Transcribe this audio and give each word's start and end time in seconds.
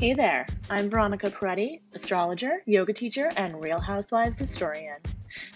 Hey 0.00 0.14
there, 0.14 0.46
I'm 0.70 0.88
Veronica 0.88 1.30
Peretti, 1.30 1.82
astrologer, 1.92 2.62
yoga 2.64 2.94
teacher, 2.94 3.30
and 3.36 3.62
Real 3.62 3.78
Housewives 3.78 4.38
historian. 4.38 4.96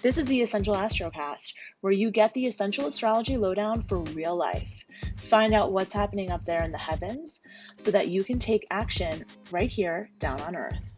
This 0.03 0.19
is 0.19 0.27
the 0.27 0.43
Essential 0.43 0.75
Astrocast, 0.75 1.55
where 1.81 1.95
you 1.95 2.11
get 2.11 2.35
the 2.35 2.47
essential 2.47 2.87
astrology 2.87 3.39
lowdown 3.39 3.85
for 3.85 4.01
real 4.01 4.37
life. 4.37 4.85
Find 5.17 5.55
out 5.55 5.73
what's 5.73 5.95
happening 5.95 6.31
up 6.31 6.45
there 6.45 6.63
in 6.63 6.73
the 6.73 6.77
heavens 6.77 7.41
so 7.79 7.91
that 7.93 8.09
you 8.09 8.23
can 8.23 8.39
take 8.39 8.67
action 8.71 9.25
right 9.51 9.71
here 9.71 10.11
down 10.19 10.39
on 10.43 10.57
Earth. 10.57 10.95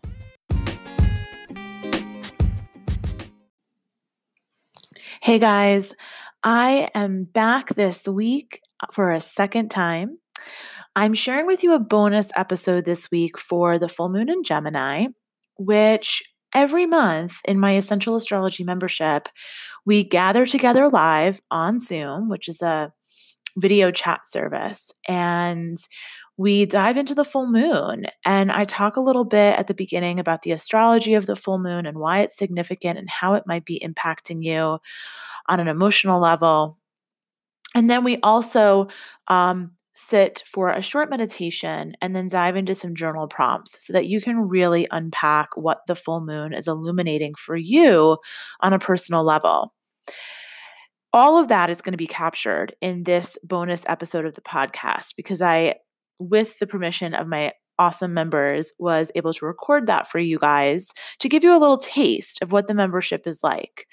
Hey 5.22 5.38
guys, 5.38 5.94
I 6.42 6.90
am 6.96 7.22
back 7.22 7.68
this 7.76 8.08
week 8.08 8.60
for 8.90 9.12
a 9.12 9.20
second 9.20 9.70
time. 9.70 10.18
I'm 10.96 11.12
sharing 11.12 11.44
with 11.46 11.62
you 11.62 11.74
a 11.74 11.78
bonus 11.78 12.30
episode 12.36 12.86
this 12.86 13.10
week 13.10 13.36
for 13.36 13.78
the 13.78 13.86
full 13.86 14.08
moon 14.08 14.30
in 14.30 14.42
Gemini, 14.42 15.08
which 15.58 16.22
every 16.54 16.86
month 16.86 17.36
in 17.44 17.60
my 17.60 17.76
Essential 17.76 18.16
Astrology 18.16 18.64
membership, 18.64 19.28
we 19.84 20.04
gather 20.04 20.46
together 20.46 20.88
live 20.88 21.38
on 21.50 21.80
Zoom, 21.80 22.30
which 22.30 22.48
is 22.48 22.62
a 22.62 22.94
video 23.58 23.90
chat 23.90 24.26
service, 24.26 24.90
and 25.06 25.76
we 26.38 26.64
dive 26.64 26.96
into 26.96 27.14
the 27.14 27.24
full 27.24 27.46
moon. 27.46 28.06
And 28.24 28.50
I 28.50 28.64
talk 28.64 28.96
a 28.96 29.02
little 29.02 29.24
bit 29.26 29.58
at 29.58 29.66
the 29.66 29.74
beginning 29.74 30.18
about 30.18 30.42
the 30.42 30.52
astrology 30.52 31.12
of 31.12 31.26
the 31.26 31.36
full 31.36 31.58
moon 31.58 31.84
and 31.84 31.98
why 31.98 32.20
it's 32.20 32.38
significant 32.38 32.98
and 32.98 33.10
how 33.10 33.34
it 33.34 33.44
might 33.46 33.66
be 33.66 33.78
impacting 33.84 34.42
you 34.42 34.78
on 35.46 35.60
an 35.60 35.68
emotional 35.68 36.22
level. 36.22 36.78
And 37.74 37.90
then 37.90 38.02
we 38.02 38.16
also 38.22 38.88
um, 39.28 39.72
sit 39.98 40.42
for 40.44 40.68
a 40.68 40.82
short 40.82 41.08
meditation 41.08 41.94
and 42.02 42.14
then 42.14 42.26
dive 42.28 42.54
into 42.54 42.74
some 42.74 42.94
journal 42.94 43.26
prompts 43.26 43.82
so 43.84 43.94
that 43.94 44.06
you 44.06 44.20
can 44.20 44.46
really 44.46 44.86
unpack 44.90 45.48
what 45.56 45.78
the 45.86 45.94
full 45.94 46.20
moon 46.20 46.52
is 46.52 46.68
illuminating 46.68 47.34
for 47.34 47.56
you 47.56 48.18
on 48.60 48.74
a 48.74 48.78
personal 48.78 49.24
level. 49.24 49.72
All 51.14 51.38
of 51.38 51.48
that 51.48 51.70
is 51.70 51.80
going 51.80 51.94
to 51.94 51.98
be 51.98 52.06
captured 52.06 52.76
in 52.82 53.04
this 53.04 53.38
bonus 53.42 53.86
episode 53.88 54.26
of 54.26 54.34
the 54.34 54.42
podcast 54.42 55.14
because 55.16 55.40
I, 55.40 55.76
with 56.18 56.58
the 56.58 56.66
permission 56.66 57.14
of 57.14 57.26
my 57.26 57.52
awesome 57.78 58.12
members, 58.12 58.74
was 58.78 59.10
able 59.14 59.32
to 59.32 59.46
record 59.46 59.86
that 59.86 60.08
for 60.10 60.18
you 60.18 60.38
guys 60.38 60.90
to 61.20 61.28
give 61.30 61.42
you 61.42 61.56
a 61.56 61.58
little 61.58 61.78
taste 61.78 62.42
of 62.42 62.52
what 62.52 62.66
the 62.66 62.74
membership 62.74 63.26
is 63.26 63.40
like. 63.42 63.86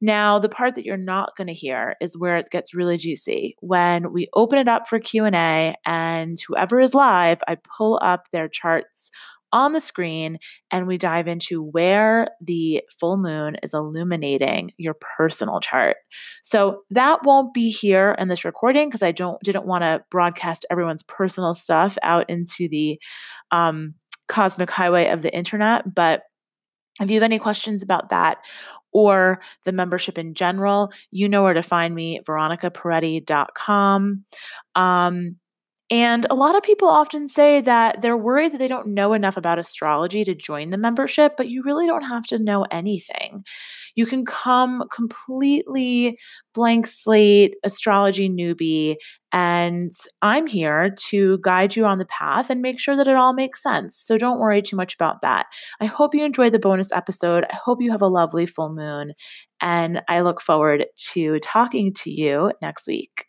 Now, 0.00 0.38
the 0.38 0.48
part 0.48 0.74
that 0.74 0.84
you're 0.84 0.96
not 0.96 1.36
going 1.36 1.48
to 1.48 1.52
hear 1.52 1.96
is 2.00 2.16
where 2.16 2.38
it 2.38 2.50
gets 2.50 2.74
really 2.74 2.96
juicy. 2.96 3.56
When 3.60 4.12
we 4.12 4.28
open 4.34 4.58
it 4.58 4.68
up 4.68 4.88
for 4.88 4.98
Q&A 4.98 5.74
and 5.84 6.38
whoever 6.46 6.80
is 6.80 6.94
live, 6.94 7.40
I 7.46 7.56
pull 7.56 7.98
up 8.02 8.30
their 8.32 8.48
charts 8.48 9.10
on 9.52 9.72
the 9.72 9.80
screen 9.80 10.38
and 10.70 10.86
we 10.86 10.96
dive 10.96 11.26
into 11.26 11.62
where 11.62 12.28
the 12.40 12.82
full 12.98 13.16
moon 13.16 13.56
is 13.62 13.74
illuminating 13.74 14.70
your 14.76 14.94
personal 14.94 15.60
chart. 15.60 15.96
So 16.42 16.82
that 16.90 17.24
won't 17.24 17.52
be 17.52 17.70
here 17.70 18.14
in 18.18 18.28
this 18.28 18.44
recording 18.44 18.88
because 18.88 19.02
I 19.02 19.12
don't 19.12 19.42
didn't 19.42 19.66
want 19.66 19.82
to 19.82 20.04
broadcast 20.10 20.66
everyone's 20.70 21.02
personal 21.02 21.52
stuff 21.52 21.98
out 22.02 22.30
into 22.30 22.68
the 22.68 23.00
um, 23.50 23.94
cosmic 24.28 24.70
highway 24.70 25.08
of 25.08 25.22
the 25.22 25.34
internet, 25.34 25.94
but 25.94 26.22
if 27.00 27.08
you 27.08 27.14
have 27.14 27.22
any 27.22 27.38
questions 27.38 27.82
about 27.82 28.10
that 28.10 28.38
or 28.92 29.40
the 29.64 29.72
membership 29.72 30.18
in 30.18 30.34
general, 30.34 30.92
you 31.10 31.28
know 31.28 31.42
where 31.42 31.54
to 31.54 31.62
find 31.62 31.94
me, 31.94 32.20
veronicaperetti.com. 32.24 34.24
Um, 34.74 35.36
and 35.90 36.24
a 36.30 36.34
lot 36.34 36.54
of 36.54 36.62
people 36.62 36.88
often 36.88 37.26
say 37.26 37.60
that 37.62 38.00
they're 38.00 38.16
worried 38.16 38.52
that 38.52 38.58
they 38.58 38.68
don't 38.68 38.88
know 38.88 39.12
enough 39.12 39.36
about 39.36 39.58
astrology 39.58 40.24
to 40.24 40.34
join 40.36 40.70
the 40.70 40.78
membership, 40.78 41.36
but 41.36 41.48
you 41.48 41.62
really 41.64 41.86
don't 41.86 42.04
have 42.04 42.26
to 42.28 42.38
know 42.38 42.64
anything. 42.70 43.42
You 43.96 44.06
can 44.06 44.24
come 44.24 44.84
completely 44.92 46.16
blank 46.54 46.86
slate 46.86 47.56
astrology 47.64 48.30
newbie, 48.30 48.96
and 49.32 49.90
I'm 50.22 50.46
here 50.46 50.94
to 51.08 51.38
guide 51.42 51.74
you 51.74 51.86
on 51.86 51.98
the 51.98 52.04
path 52.04 52.50
and 52.50 52.62
make 52.62 52.78
sure 52.78 52.96
that 52.96 53.08
it 53.08 53.16
all 53.16 53.32
makes 53.32 53.60
sense. 53.60 53.96
So 53.96 54.16
don't 54.16 54.38
worry 54.38 54.62
too 54.62 54.76
much 54.76 54.94
about 54.94 55.22
that. 55.22 55.46
I 55.80 55.86
hope 55.86 56.14
you 56.14 56.24
enjoyed 56.24 56.52
the 56.52 56.60
bonus 56.60 56.92
episode. 56.92 57.44
I 57.50 57.56
hope 57.56 57.82
you 57.82 57.90
have 57.90 58.02
a 58.02 58.06
lovely 58.06 58.46
full 58.46 58.72
moon, 58.72 59.14
and 59.60 60.02
I 60.08 60.20
look 60.20 60.40
forward 60.40 60.86
to 61.12 61.40
talking 61.40 61.92
to 61.94 62.12
you 62.12 62.52
next 62.62 62.86
week. 62.86 63.26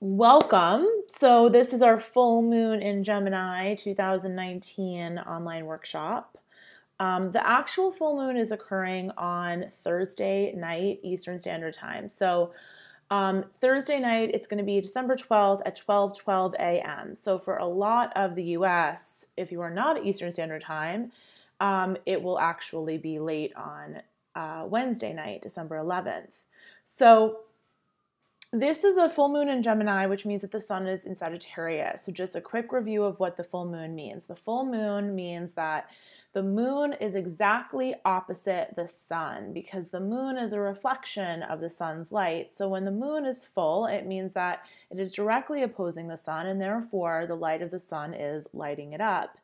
Welcome. 0.00 0.97
So, 1.10 1.48
this 1.48 1.72
is 1.72 1.80
our 1.80 1.98
full 1.98 2.42
moon 2.42 2.82
in 2.82 3.02
Gemini 3.02 3.74
2019 3.74 5.18
online 5.18 5.64
workshop. 5.64 6.36
Um, 7.00 7.30
the 7.30 7.44
actual 7.46 7.90
full 7.90 8.14
moon 8.16 8.36
is 8.36 8.52
occurring 8.52 9.12
on 9.16 9.70
Thursday 9.70 10.52
night, 10.54 11.00
Eastern 11.02 11.38
Standard 11.38 11.72
Time. 11.72 12.10
So, 12.10 12.52
um, 13.10 13.46
Thursday 13.58 13.98
night, 14.00 14.32
it's 14.34 14.46
going 14.46 14.58
to 14.58 14.64
be 14.64 14.82
December 14.82 15.16
12th 15.16 15.62
at 15.64 15.76
12 15.76 16.18
12 16.18 16.54
a.m. 16.56 17.14
So, 17.14 17.38
for 17.38 17.56
a 17.56 17.64
lot 17.64 18.12
of 18.14 18.34
the 18.34 18.44
US, 18.58 19.24
if 19.34 19.50
you 19.50 19.62
are 19.62 19.70
not 19.70 20.04
Eastern 20.04 20.30
Standard 20.30 20.60
Time, 20.60 21.10
um, 21.58 21.96
it 22.04 22.22
will 22.22 22.38
actually 22.38 22.98
be 22.98 23.18
late 23.18 23.54
on 23.56 24.02
uh, 24.34 24.66
Wednesday 24.66 25.14
night, 25.14 25.40
December 25.40 25.78
11th. 25.78 26.44
So, 26.84 27.38
this 28.52 28.82
is 28.82 28.96
a 28.96 29.10
full 29.10 29.28
moon 29.28 29.48
in 29.48 29.62
Gemini, 29.62 30.06
which 30.06 30.24
means 30.24 30.40
that 30.40 30.52
the 30.52 30.60
sun 30.60 30.86
is 30.86 31.04
in 31.04 31.14
Sagittarius. 31.14 32.04
So, 32.04 32.12
just 32.12 32.34
a 32.34 32.40
quick 32.40 32.72
review 32.72 33.04
of 33.04 33.20
what 33.20 33.36
the 33.36 33.44
full 33.44 33.66
moon 33.66 33.94
means. 33.94 34.26
The 34.26 34.36
full 34.36 34.64
moon 34.64 35.14
means 35.14 35.52
that 35.52 35.90
the 36.32 36.42
moon 36.42 36.94
is 36.94 37.14
exactly 37.14 37.94
opposite 38.04 38.74
the 38.74 38.88
sun 38.88 39.52
because 39.52 39.90
the 39.90 40.00
moon 40.00 40.38
is 40.38 40.52
a 40.52 40.60
reflection 40.60 41.42
of 41.42 41.60
the 41.60 41.68
sun's 41.68 42.10
light. 42.10 42.50
So, 42.50 42.68
when 42.68 42.86
the 42.86 42.90
moon 42.90 43.26
is 43.26 43.44
full, 43.44 43.86
it 43.86 44.06
means 44.06 44.32
that 44.32 44.62
it 44.90 44.98
is 44.98 45.12
directly 45.12 45.62
opposing 45.62 46.08
the 46.08 46.16
sun, 46.16 46.46
and 46.46 46.58
therefore 46.58 47.26
the 47.26 47.34
light 47.34 47.60
of 47.60 47.70
the 47.70 47.80
sun 47.80 48.14
is 48.14 48.48
lighting 48.54 48.94
it 48.94 49.00
up. 49.02 49.36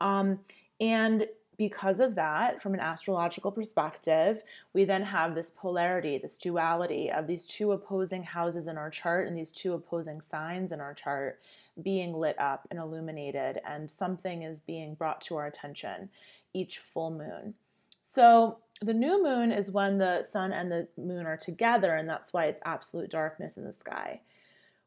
Um, 0.00 0.40
and 0.80 1.26
because 1.56 2.00
of 2.00 2.14
that, 2.16 2.60
from 2.60 2.74
an 2.74 2.80
astrological 2.80 3.50
perspective, 3.50 4.42
we 4.72 4.84
then 4.84 5.02
have 5.02 5.34
this 5.34 5.50
polarity, 5.50 6.18
this 6.18 6.36
duality 6.36 7.10
of 7.10 7.26
these 7.26 7.46
two 7.46 7.72
opposing 7.72 8.22
houses 8.22 8.66
in 8.66 8.76
our 8.76 8.90
chart 8.90 9.26
and 9.26 9.36
these 9.36 9.50
two 9.50 9.72
opposing 9.72 10.20
signs 10.20 10.72
in 10.72 10.80
our 10.80 10.94
chart 10.94 11.40
being 11.82 12.14
lit 12.14 12.38
up 12.38 12.66
and 12.70 12.78
illuminated, 12.78 13.60
and 13.66 13.90
something 13.90 14.42
is 14.42 14.60
being 14.60 14.94
brought 14.94 15.20
to 15.20 15.36
our 15.36 15.46
attention 15.46 16.08
each 16.54 16.78
full 16.78 17.10
moon. 17.10 17.54
So, 18.00 18.58
the 18.82 18.94
new 18.94 19.22
moon 19.22 19.52
is 19.52 19.70
when 19.70 19.98
the 19.98 20.22
sun 20.22 20.52
and 20.52 20.70
the 20.70 20.88
moon 20.98 21.26
are 21.26 21.36
together, 21.36 21.94
and 21.94 22.08
that's 22.08 22.32
why 22.32 22.44
it's 22.46 22.60
absolute 22.64 23.10
darkness 23.10 23.56
in 23.56 23.64
the 23.64 23.72
sky. 23.72 24.20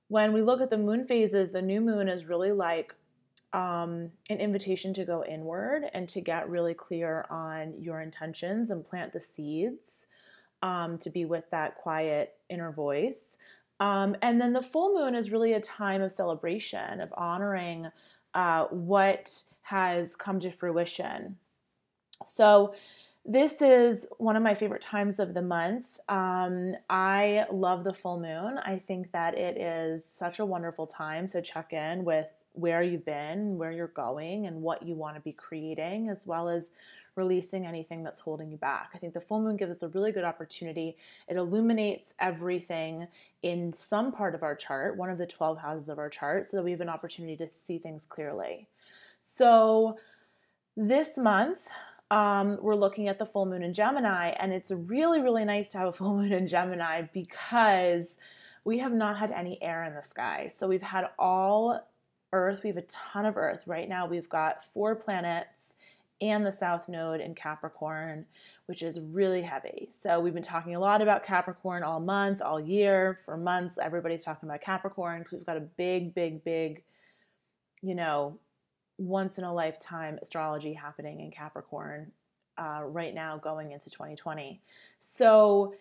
When 0.07 0.31
we 0.31 0.41
look 0.41 0.61
at 0.61 0.69
the 0.69 0.77
moon 0.77 1.05
phases, 1.05 1.51
the 1.51 1.61
new 1.61 1.81
moon 1.81 2.07
is 2.07 2.25
really 2.25 2.51
like 2.51 2.95
um, 3.53 4.11
an 4.29 4.39
invitation 4.39 4.93
to 4.93 5.05
go 5.05 5.23
inward 5.23 5.83
and 5.93 6.07
to 6.09 6.21
get 6.21 6.49
really 6.49 6.73
clear 6.73 7.25
on 7.29 7.73
your 7.79 8.01
intentions 8.01 8.69
and 8.69 8.85
plant 8.85 9.11
the 9.11 9.19
seeds 9.19 10.07
um, 10.61 10.97
to 10.99 11.09
be 11.09 11.25
with 11.25 11.49
that 11.51 11.75
quiet 11.75 12.35
inner 12.49 12.71
voice. 12.71 13.37
Um, 13.79 14.15
and 14.21 14.39
then 14.39 14.53
the 14.53 14.61
full 14.61 14.93
moon 14.93 15.15
is 15.15 15.31
really 15.31 15.53
a 15.53 15.61
time 15.61 16.01
of 16.01 16.11
celebration, 16.11 16.99
of 16.99 17.13
honoring 17.17 17.87
uh, 18.33 18.65
what 18.65 19.41
has 19.63 20.15
come 20.15 20.39
to 20.41 20.51
fruition. 20.51 21.37
So, 22.25 22.73
this 23.29 23.61
is 23.61 24.07
one 24.17 24.35
of 24.35 24.41
my 24.41 24.55
favorite 24.55 24.81
times 24.81 25.19
of 25.19 25.35
the 25.35 25.41
month. 25.43 25.99
Um, 26.09 26.73
I 26.89 27.45
love 27.51 27.83
the 27.83 27.93
full 27.93 28.19
moon. 28.19 28.57
I 28.57 28.81
think 28.87 29.11
that 29.11 29.37
it 29.37 29.55
is 29.55 30.03
such 30.17 30.39
a 30.39 30.45
wonderful 30.45 30.87
time 30.87 31.27
to 31.27 31.41
check 31.43 31.71
in 31.71 32.03
with 32.03 32.31
where 32.53 32.81
you've 32.81 33.05
been, 33.05 33.59
where 33.59 33.71
you're 33.71 33.85
going, 33.85 34.47
and 34.47 34.63
what 34.63 34.81
you 34.81 34.95
want 34.95 35.15
to 35.15 35.21
be 35.21 35.31
creating, 35.31 36.09
as 36.09 36.25
well 36.25 36.49
as 36.49 36.71
releasing 37.13 37.67
anything 37.67 38.01
that's 38.01 38.19
holding 38.19 38.49
you 38.49 38.57
back. 38.57 38.89
I 38.95 38.97
think 38.97 39.13
the 39.13 39.21
full 39.21 39.41
moon 39.41 39.57
gives 39.57 39.77
us 39.77 39.83
a 39.83 39.89
really 39.89 40.11
good 40.11 40.23
opportunity. 40.23 40.97
It 41.27 41.37
illuminates 41.37 42.15
everything 42.19 43.05
in 43.43 43.73
some 43.73 44.11
part 44.11 44.33
of 44.33 44.41
our 44.41 44.55
chart, 44.55 44.97
one 44.97 45.11
of 45.11 45.19
the 45.19 45.27
12 45.27 45.59
houses 45.59 45.87
of 45.87 45.99
our 45.99 46.09
chart, 46.09 46.47
so 46.47 46.57
that 46.57 46.63
we 46.63 46.71
have 46.71 46.81
an 46.81 46.89
opportunity 46.89 47.37
to 47.37 47.53
see 47.53 47.77
things 47.77 48.07
clearly. 48.09 48.65
So, 49.19 49.99
this 50.75 51.15
month, 51.15 51.67
um, 52.11 52.57
we're 52.61 52.75
looking 52.75 53.07
at 53.07 53.19
the 53.19 53.25
full 53.25 53.45
moon 53.45 53.63
in 53.63 53.73
Gemini, 53.73 54.29
and 54.29 54.51
it's 54.51 54.71
really, 54.71 55.21
really 55.21 55.45
nice 55.45 55.71
to 55.71 55.77
have 55.77 55.87
a 55.87 55.93
full 55.93 56.15
moon 56.15 56.31
in 56.31 56.47
Gemini 56.47 57.03
because 57.13 58.17
we 58.63 58.79
have 58.79 58.93
not 58.93 59.17
had 59.17 59.31
any 59.31 59.61
air 59.61 59.83
in 59.83 59.95
the 59.95 60.03
sky. 60.03 60.51
So 60.55 60.67
we've 60.67 60.81
had 60.81 61.09
all 61.17 61.85
Earth, 62.31 62.61
we 62.63 62.69
have 62.69 62.77
a 62.77 62.83
ton 62.83 63.25
of 63.25 63.37
Earth. 63.37 63.63
Right 63.65 63.89
now, 63.89 64.05
we've 64.05 64.29
got 64.29 64.63
four 64.63 64.95
planets 64.95 65.75
and 66.21 66.45
the 66.45 66.51
South 66.51 66.89
Node 66.89 67.21
in 67.21 67.33
Capricorn, 67.33 68.25
which 68.65 68.83
is 68.83 68.99
really 68.99 69.41
heavy. 69.41 69.89
So 69.91 70.19
we've 70.19 70.33
been 70.33 70.43
talking 70.43 70.75
a 70.75 70.79
lot 70.79 71.01
about 71.01 71.23
Capricorn 71.23 71.81
all 71.81 71.99
month, 71.99 72.41
all 72.41 72.59
year. 72.59 73.19
For 73.25 73.37
months, 73.37 73.79
everybody's 73.81 74.23
talking 74.23 74.47
about 74.47 74.61
Capricorn 74.61 75.19
because 75.19 75.33
we've 75.33 75.45
got 75.45 75.57
a 75.57 75.61
big, 75.61 76.13
big, 76.13 76.43
big, 76.43 76.83
you 77.81 77.95
know, 77.95 78.37
once 78.99 79.37
in 79.37 79.43
a 79.43 79.53
lifetime 79.53 80.19
astrology 80.21 80.73
happening 80.73 81.21
in 81.21 81.31
Capricorn 81.31 82.11
uh, 82.57 82.81
right 82.85 83.15
now 83.15 83.37
going 83.37 83.71
into 83.71 83.89
2020. 83.89 84.61
So, 84.99 85.73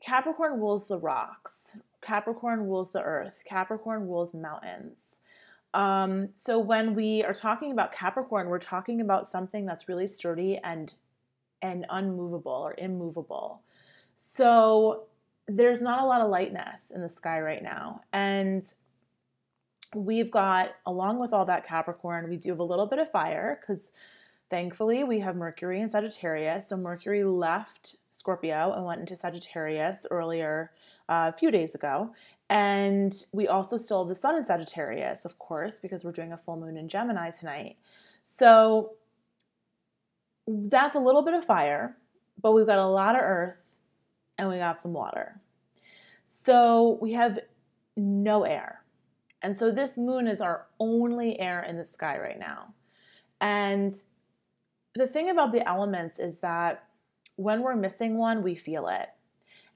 Capricorn 0.00 0.58
rules 0.58 0.88
the 0.88 0.98
rocks, 0.98 1.76
Capricorn 2.00 2.60
rules 2.60 2.92
the 2.92 3.02
earth, 3.02 3.42
Capricorn 3.44 4.08
rules 4.08 4.32
mountains. 4.32 5.20
Um, 5.74 6.30
so, 6.34 6.58
when 6.58 6.94
we 6.94 7.22
are 7.22 7.34
talking 7.34 7.72
about 7.72 7.92
Capricorn, 7.92 8.48
we're 8.48 8.58
talking 8.58 9.00
about 9.00 9.26
something 9.26 9.66
that's 9.66 9.88
really 9.88 10.08
sturdy 10.08 10.58
and 10.64 10.92
and 11.60 11.84
unmovable 11.90 12.52
or 12.52 12.74
immovable. 12.78 13.60
So, 14.14 15.04
there's 15.46 15.82
not 15.82 16.02
a 16.02 16.06
lot 16.06 16.22
of 16.22 16.30
lightness 16.30 16.90
in 16.94 17.02
the 17.02 17.08
sky 17.08 17.40
right 17.40 17.62
now. 17.62 18.02
And 18.12 18.64
we've 19.94 20.30
got, 20.30 20.74
along 20.86 21.18
with 21.18 21.32
all 21.32 21.44
that 21.46 21.66
Capricorn, 21.66 22.28
we 22.28 22.36
do 22.36 22.50
have 22.50 22.58
a 22.58 22.64
little 22.64 22.86
bit 22.86 22.98
of 22.98 23.10
fire 23.10 23.58
because 23.60 23.92
thankfully 24.50 25.04
we 25.04 25.20
have 25.20 25.36
Mercury 25.36 25.80
in 25.80 25.88
Sagittarius. 25.88 26.68
So 26.68 26.76
Mercury 26.76 27.24
left 27.24 27.96
Scorpio 28.10 28.72
and 28.72 28.84
went 28.84 29.00
into 29.00 29.16
Sagittarius 29.16 30.06
earlier, 30.10 30.72
uh, 31.08 31.30
a 31.34 31.36
few 31.38 31.50
days 31.50 31.74
ago. 31.74 32.14
And 32.50 33.14
we 33.32 33.46
also 33.46 33.76
still 33.76 34.04
have 34.04 34.08
the 34.08 34.14
sun 34.14 34.36
in 34.36 34.44
Sagittarius, 34.44 35.24
of 35.24 35.38
course, 35.38 35.80
because 35.80 36.04
we're 36.04 36.12
doing 36.12 36.32
a 36.32 36.38
full 36.38 36.56
moon 36.56 36.76
in 36.76 36.88
Gemini 36.88 37.30
tonight. 37.30 37.76
So 38.22 38.94
that's 40.46 40.96
a 40.96 41.00
little 41.00 41.22
bit 41.22 41.34
of 41.34 41.44
fire, 41.44 41.96
but 42.40 42.52
we've 42.52 42.66
got 42.66 42.78
a 42.78 42.86
lot 42.86 43.14
of 43.14 43.22
earth 43.22 43.76
and 44.38 44.48
we 44.48 44.58
got 44.58 44.82
some 44.82 44.92
water. 44.92 45.40
So 46.24 46.98
we 47.02 47.12
have 47.12 47.38
no 47.96 48.44
air. 48.44 48.82
And 49.42 49.56
so 49.56 49.70
this 49.70 49.96
moon 49.96 50.26
is 50.26 50.40
our 50.40 50.66
only 50.80 51.38
air 51.38 51.62
in 51.62 51.76
the 51.76 51.84
sky 51.84 52.18
right 52.18 52.38
now. 52.38 52.74
And 53.40 53.94
the 54.94 55.06
thing 55.06 55.30
about 55.30 55.52
the 55.52 55.66
elements 55.66 56.18
is 56.18 56.38
that 56.38 56.84
when 57.36 57.62
we're 57.62 57.76
missing 57.76 58.18
one, 58.18 58.42
we 58.42 58.56
feel 58.56 58.88
it. 58.88 59.08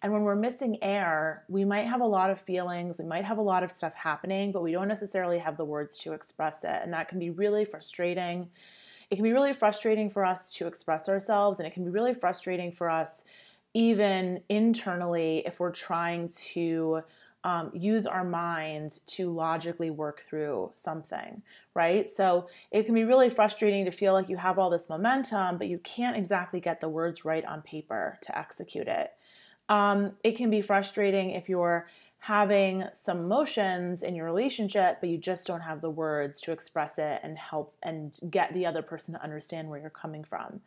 And 0.03 0.13
when 0.13 0.23
we're 0.23 0.35
missing 0.35 0.83
air, 0.83 1.45
we 1.49 1.65
might 1.65 1.87
have 1.87 2.01
a 2.01 2.07
lot 2.07 2.29
of 2.29 2.41
feelings, 2.41 2.99
we 2.99 3.05
might 3.05 3.25
have 3.25 3.39
a 3.39 3.43
lot 3.43 3.63
of 3.63 3.71
stuff 3.71 3.95
happening, 3.95 4.51
but 4.51 4.65
we 4.65 4.73
don't 4.73 4.89
necessarily 4.89 5.39
have 5.39 5.57
the 5.57 5.65
words 5.65 5.97
to 5.99 6.13
express 6.13 6.65
it. 6.65 6.81
And 6.83 6.93
that 6.93 7.09
can 7.09 7.21
be 7.21 7.31
really 7.31 7.65
frustrating. 7.65 8.51
It 9.11 9.15
can 9.15 9.23
be 9.23 9.33
really 9.33 9.53
frustrating 9.53 10.11
for 10.11 10.25
us 10.25 10.51
to 10.55 10.67
express 10.67 11.09
ourselves, 11.09 11.61
and 11.61 11.69
it 11.69 11.73
can 11.73 11.85
be 11.85 11.91
really 11.91 12.15
frustrating 12.15 12.73
for 12.73 12.91
us, 12.91 13.25
even 13.75 14.43
internally, 14.49 15.45
if 15.47 15.61
we're 15.61 15.71
trying 15.71 16.31
to 16.31 17.03
um, 17.45 17.71
use 17.75 18.07
our 18.07 18.25
mind 18.25 19.01
to 19.07 19.33
logically 19.33 19.91
work 19.91 20.21
through 20.21 20.71
something, 20.75 21.43
right? 21.75 22.09
So 22.09 22.49
it 22.71 22.85
can 22.85 22.95
be 22.95 23.05
really 23.05 23.31
frustrating 23.31 23.85
to 23.85 23.91
feel 23.91 24.13
like 24.13 24.29
you 24.29 24.37
have 24.37 24.59
all 24.59 24.71
this 24.71 24.89
momentum, 24.89 25.59
but 25.59 25.67
you 25.67 25.79
can't 25.79 26.17
exactly 26.17 26.61
get 26.61 26.81
the 26.81 26.89
words 26.89 27.25
right 27.25 27.45
on 27.45 27.63
paper 27.63 28.19
to 28.23 28.39
execute 28.39 28.87
it. 28.87 29.13
Um, 29.69 30.13
it 30.23 30.37
can 30.37 30.51
be 30.51 30.63
frustrating 30.63 31.31
if 31.31 31.49
you're 31.49 31.89
having 32.19 32.85
some 32.93 33.19
emotions 33.19 34.05
in 34.05 34.15
your 34.15 34.25
relationship, 34.25 34.99
but 35.01 35.09
you 35.09 35.19
just 35.19 35.45
don't 35.45 35.63
have 35.63 35.81
the 35.81 35.91
words 35.91 36.41
to 36.41 36.53
express 36.53 36.97
it 36.97 37.19
and 37.25 37.37
help 37.37 37.75
and 37.83 38.17
get 38.31 38.55
the 38.55 38.65
other 38.65 38.81
person 38.81 39.13
to 39.13 39.23
understand 39.23 39.69
where 39.69 39.81
you're 39.81 39.91
coming 39.91 40.23
from. 40.23 40.61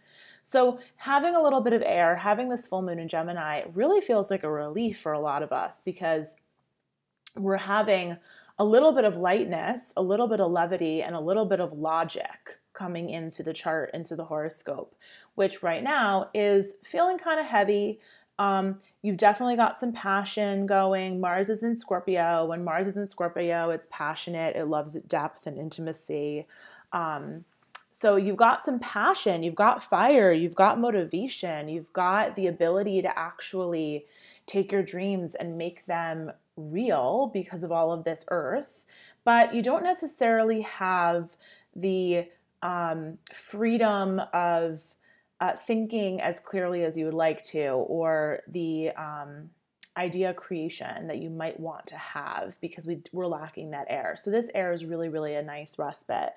So, 0.44 0.80
having 0.98 1.34
a 1.34 1.42
little 1.42 1.62
bit 1.62 1.72
of 1.72 1.82
air, 1.82 2.18
having 2.18 2.50
this 2.50 2.68
full 2.68 2.82
moon 2.82 3.00
in 3.00 3.08
Gemini 3.08 3.64
really 3.74 4.02
feels 4.02 4.30
like 4.30 4.44
a 4.44 4.52
relief 4.52 5.00
for 5.00 5.14
a 5.14 5.20
lot 5.20 5.44
of 5.44 5.54
us 5.54 5.82
because 5.86 6.36
we're 7.36 7.58
having 7.58 8.18
a 8.58 8.66
little 8.66 8.94
bit 8.94 9.04
of 9.04 9.18
lightness, 9.18 9.92
a 9.98 10.02
little 10.02 10.28
bit 10.28 10.40
of 10.40 10.52
levity, 10.52 11.02
and 11.02 11.16
a 11.16 11.20
little 11.20 11.46
bit 11.46 11.60
of 11.60 11.74
logic 11.74 12.60
coming 12.74 13.10
into 13.10 13.44
the 13.44 13.54
chart, 13.54 13.92
into 13.94 14.16
the 14.16 14.26
horoscope, 14.26 14.96
which 15.36 15.64
right 15.64 15.84
now 15.84 16.30
is 16.34 16.74
feeling 16.84 17.18
kind 17.18 17.40
of 17.40 17.46
heavy. 17.46 18.00
Um, 18.38 18.80
you've 19.02 19.18
definitely 19.18 19.56
got 19.56 19.78
some 19.78 19.94
passion 19.94 20.66
going. 20.66 21.22
Mars 21.22 21.50
is 21.50 21.64
in 21.64 21.76
Scorpio. 21.76 22.46
When 22.46 22.64
Mars 22.64 22.88
is 22.88 22.98
in 22.98 23.08
Scorpio, 23.08 23.70
it's 23.70 23.88
passionate, 23.92 24.56
it 24.56 24.68
loves 24.68 24.94
depth 24.94 25.48
and 25.48 25.58
intimacy. 25.58 26.46
Um, 26.92 27.46
so 27.92 28.18
you've 28.18 28.36
got 28.36 28.66
some 28.66 28.80
passion, 28.80 29.42
you've 29.42 29.56
got 29.56 29.82
fire, 29.82 30.34
you've 30.34 30.56
got 30.56 30.82
motivation, 30.82 31.70
you've 31.70 31.94
got 31.94 32.36
the 32.36 32.48
ability 32.48 33.02
to 33.02 33.18
actually 33.18 34.06
take 34.48 34.72
your 34.72 34.84
dreams 34.84 35.34
and 35.34 35.58
make 35.58 35.86
them 35.86 36.34
real 36.58 37.30
because 37.34 37.64
of 37.64 37.72
all 37.72 37.92
of 37.92 38.04
this 38.04 38.26
earth, 38.30 38.86
but 39.24 39.54
you 39.54 39.62
don't 39.62 39.84
necessarily 39.84 40.62
have 40.62 41.36
the 41.76 42.26
um, 42.62 43.18
freedom 43.34 44.22
of 44.34 44.82
uh, 45.40 45.56
thinking 45.56 46.22
as 46.22 46.40
clearly 46.40 46.84
as 46.84 46.98
you 46.98 47.06
would 47.06 47.14
like 47.14 47.44
to, 47.44 47.68
or 47.68 48.42
the 48.48 48.90
um, 48.92 49.50
idea 49.98 50.34
creation 50.34 51.08
that 51.08 51.18
you 51.18 51.30
might 51.30 51.60
want 51.60 51.86
to 51.88 51.98
have 51.98 52.60
because 52.62 52.86
we, 52.86 53.02
we're 53.12 53.28
lacking 53.28 53.72
that 53.72 53.88
air. 53.90 54.16
So, 54.18 54.32
this 54.32 54.48
air 54.56 54.72
is 54.72 54.86
really, 54.86 55.10
really 55.10 55.36
a 55.36 55.42
nice 55.42 55.78
respite. 55.78 56.34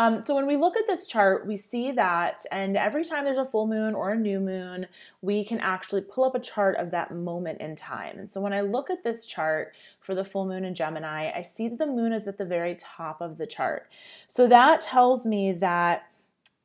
Um, 0.00 0.24
so 0.24 0.34
when 0.34 0.46
we 0.46 0.56
look 0.56 0.78
at 0.78 0.86
this 0.86 1.06
chart, 1.06 1.46
we 1.46 1.58
see 1.58 1.92
that, 1.92 2.46
and 2.50 2.74
every 2.74 3.04
time 3.04 3.24
there's 3.24 3.36
a 3.36 3.44
full 3.44 3.66
moon 3.66 3.94
or 3.94 4.12
a 4.12 4.16
new 4.16 4.40
moon, 4.40 4.86
we 5.20 5.44
can 5.44 5.60
actually 5.60 6.00
pull 6.00 6.24
up 6.24 6.34
a 6.34 6.40
chart 6.40 6.76
of 6.76 6.90
that 6.92 7.14
moment 7.14 7.60
in 7.60 7.76
time. 7.76 8.18
And 8.18 8.32
so 8.32 8.40
when 8.40 8.54
I 8.54 8.62
look 8.62 8.88
at 8.88 9.04
this 9.04 9.26
chart 9.26 9.74
for 10.00 10.14
the 10.14 10.24
full 10.24 10.46
moon 10.46 10.64
in 10.64 10.74
Gemini, 10.74 11.30
I 11.36 11.42
see 11.42 11.68
that 11.68 11.76
the 11.76 11.86
moon 11.86 12.14
is 12.14 12.26
at 12.26 12.38
the 12.38 12.46
very 12.46 12.78
top 12.80 13.20
of 13.20 13.36
the 13.36 13.46
chart. 13.46 13.90
So 14.26 14.48
that 14.48 14.80
tells 14.80 15.26
me 15.26 15.52
that 15.52 16.08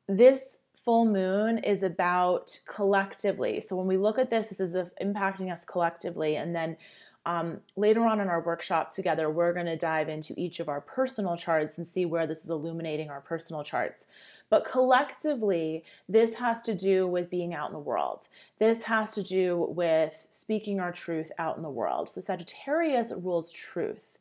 this 0.08 0.60
full 0.74 1.04
moon 1.04 1.58
is 1.58 1.82
about 1.82 2.58
collectively. 2.66 3.60
So 3.60 3.76
when 3.76 3.86
we 3.86 3.98
look 3.98 4.18
at 4.18 4.30
this, 4.30 4.48
this 4.48 4.60
is 4.60 4.74
impacting 4.98 5.52
us 5.52 5.62
collectively, 5.66 6.36
and 6.36 6.56
then 6.56 6.78
um, 7.26 7.60
later 7.74 8.06
on 8.06 8.20
in 8.20 8.28
our 8.28 8.40
workshop 8.40 8.94
together, 8.94 9.28
we're 9.28 9.52
going 9.52 9.66
to 9.66 9.76
dive 9.76 10.08
into 10.08 10.32
each 10.36 10.60
of 10.60 10.68
our 10.68 10.80
personal 10.80 11.36
charts 11.36 11.76
and 11.76 11.86
see 11.86 12.06
where 12.06 12.26
this 12.26 12.44
is 12.44 12.50
illuminating 12.50 13.10
our 13.10 13.20
personal 13.20 13.64
charts. 13.64 14.06
But 14.48 14.64
collectively, 14.64 15.82
this 16.08 16.36
has 16.36 16.62
to 16.62 16.74
do 16.74 17.04
with 17.08 17.28
being 17.28 17.52
out 17.52 17.68
in 17.68 17.72
the 17.72 17.80
world. 17.80 18.28
This 18.58 18.84
has 18.84 19.12
to 19.14 19.24
do 19.24 19.66
with 19.70 20.28
speaking 20.30 20.78
our 20.78 20.92
truth 20.92 21.32
out 21.36 21.56
in 21.56 21.64
the 21.64 21.68
world. 21.68 22.08
So, 22.08 22.20
Sagittarius 22.20 23.12
rules 23.16 23.50
truth, 23.50 24.18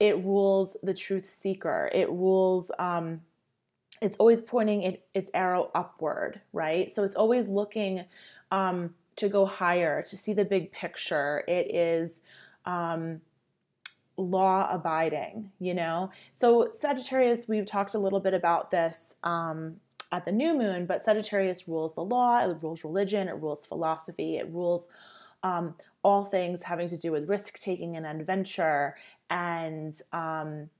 it 0.00 0.18
rules 0.24 0.76
the 0.82 0.94
truth 0.94 1.26
seeker, 1.26 1.88
it 1.94 2.10
rules. 2.10 2.72
Um, 2.80 3.20
it's 4.02 4.16
always 4.16 4.40
pointing 4.40 4.82
it, 4.82 5.04
its 5.14 5.30
arrow 5.34 5.70
upward, 5.74 6.40
right? 6.54 6.90
So 6.90 7.04
it's 7.04 7.14
always 7.14 7.48
looking 7.48 8.06
um, 8.50 8.94
to 9.20 9.28
go 9.28 9.46
higher, 9.46 10.02
to 10.02 10.16
see 10.16 10.32
the 10.32 10.44
big 10.44 10.72
picture. 10.72 11.44
It 11.46 11.74
is 11.74 12.22
um, 12.64 13.20
law 14.16 14.68
abiding, 14.70 15.50
you 15.58 15.74
know? 15.74 16.10
So, 16.32 16.70
Sagittarius, 16.72 17.48
we've 17.48 17.66
talked 17.66 17.94
a 17.94 17.98
little 17.98 18.20
bit 18.20 18.34
about 18.34 18.70
this 18.70 19.14
um, 19.22 19.76
at 20.10 20.24
the 20.24 20.32
new 20.32 20.56
moon, 20.56 20.86
but 20.86 21.02
Sagittarius 21.02 21.68
rules 21.68 21.94
the 21.94 22.04
law, 22.04 22.38
it 22.38 22.56
rules 22.62 22.82
religion, 22.82 23.28
it 23.28 23.36
rules 23.36 23.66
philosophy, 23.66 24.36
it 24.36 24.48
rules 24.50 24.88
um, 25.42 25.74
all 26.02 26.24
things 26.24 26.62
having 26.62 26.88
to 26.88 26.96
do 26.96 27.12
with 27.12 27.28
risk 27.28 27.58
taking 27.58 27.96
and 27.96 28.06
adventure 28.06 28.96
and 29.28 30.00
um, 30.12 30.70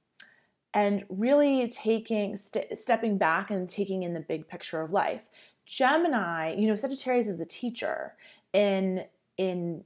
and 0.73 1.05
really 1.09 1.69
taking 1.69 2.37
st- 2.37 2.79
stepping 2.79 3.19
back 3.19 3.51
and 3.51 3.69
taking 3.69 4.03
in 4.03 4.15
the 4.15 4.21
big 4.21 4.49
picture 4.49 4.81
of 4.81 4.93
life. 4.93 5.29
Gemini, 5.71 6.57
you 6.57 6.67
know, 6.67 6.75
Sagittarius 6.75 7.29
is 7.29 7.39
the 7.39 7.47
teacher 7.47 8.15
in 8.53 9.05
in 9.37 9.85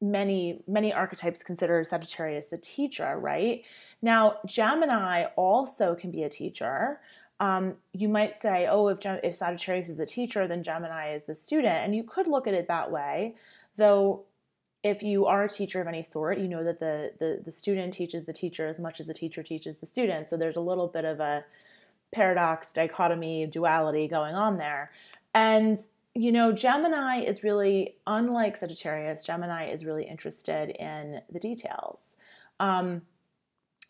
many 0.00 0.62
many 0.66 0.94
archetypes 0.94 1.42
consider 1.42 1.84
Sagittarius 1.84 2.46
the 2.46 2.56
teacher, 2.56 3.18
right? 3.18 3.62
Now, 4.00 4.38
Gemini 4.46 5.26
also 5.36 5.94
can 5.94 6.10
be 6.10 6.22
a 6.22 6.30
teacher. 6.30 7.00
Um, 7.38 7.74
you 7.92 8.08
might 8.08 8.34
say, 8.34 8.66
oh, 8.66 8.88
if, 8.88 8.98
Gem- 8.98 9.20
if 9.22 9.34
Sagittarius 9.34 9.90
is 9.90 9.98
the 9.98 10.06
teacher, 10.06 10.48
then 10.48 10.62
Gemini 10.62 11.12
is 11.14 11.24
the 11.24 11.34
student. 11.34 11.84
And 11.84 11.94
you 11.94 12.02
could 12.02 12.26
look 12.26 12.46
at 12.46 12.54
it 12.54 12.66
that 12.68 12.90
way, 12.90 13.34
though 13.76 14.24
if 14.82 15.02
you 15.02 15.26
are 15.26 15.44
a 15.44 15.48
teacher 15.50 15.82
of 15.82 15.86
any 15.86 16.02
sort, 16.02 16.38
you 16.38 16.48
know 16.48 16.64
that 16.64 16.80
the, 16.80 17.12
the, 17.18 17.42
the 17.44 17.52
student 17.52 17.92
teaches 17.92 18.24
the 18.24 18.32
teacher 18.32 18.66
as 18.66 18.78
much 18.78 19.00
as 19.00 19.06
the 19.06 19.12
teacher 19.12 19.42
teaches 19.42 19.76
the 19.76 19.86
student. 19.86 20.30
So 20.30 20.38
there's 20.38 20.56
a 20.56 20.62
little 20.62 20.88
bit 20.88 21.04
of 21.04 21.20
a 21.20 21.44
paradox, 22.12 22.72
dichotomy, 22.72 23.46
duality 23.46 24.08
going 24.08 24.34
on 24.34 24.58
there. 24.58 24.90
And 25.34 25.78
you 26.14 26.32
know, 26.32 26.50
Gemini 26.50 27.20
is 27.20 27.44
really, 27.44 27.96
unlike 28.06 28.56
Sagittarius, 28.56 29.22
Gemini 29.22 29.70
is 29.70 29.84
really 29.84 30.04
interested 30.04 30.70
in 30.70 31.20
the 31.30 31.38
details. 31.38 32.16
Um, 32.58 33.02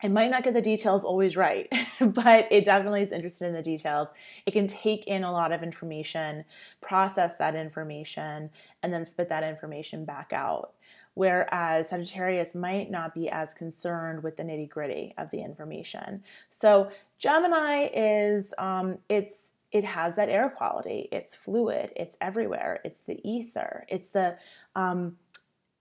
it 0.03 0.09
might 0.09 0.31
not 0.31 0.43
get 0.43 0.53
the 0.53 0.61
details 0.61 1.03
always 1.03 1.35
right, 1.35 1.71
but 1.99 2.47
it 2.51 2.65
definitely 2.65 3.01
is 3.01 3.11
interested 3.11 3.47
in 3.47 3.53
the 3.53 3.61
details. 3.61 4.07
It 4.45 4.51
can 4.51 4.67
take 4.67 5.05
in 5.07 5.23
a 5.23 5.31
lot 5.31 5.51
of 5.51 5.63
information, 5.63 6.45
process 6.79 7.37
that 7.37 7.55
information, 7.55 8.49
and 8.81 8.93
then 8.93 9.05
spit 9.05 9.29
that 9.29 9.43
information 9.43 10.05
back 10.05 10.31
out. 10.33 10.73
whereas 11.13 11.89
Sagittarius 11.89 12.55
might 12.55 12.89
not 12.89 13.13
be 13.13 13.29
as 13.29 13.53
concerned 13.53 14.23
with 14.23 14.37
the 14.37 14.43
nitty 14.43 14.69
gritty 14.69 15.13
of 15.17 15.29
the 15.31 15.43
information. 15.43 16.23
So 16.49 16.89
Gemini 17.21 17.87
is 17.93 18.51
um, 18.57 18.97
it's 19.07 19.51
it 19.71 19.83
has 19.83 20.15
that 20.15 20.27
air 20.27 20.49
quality. 20.49 21.07
It's 21.11 21.35
fluid. 21.35 21.91
It's 21.95 22.17
everywhere. 22.19 22.81
It's 22.83 23.01
the 23.01 23.21
ether. 23.23 23.85
It's 23.87 24.09
the 24.09 24.37
um, 24.75 25.17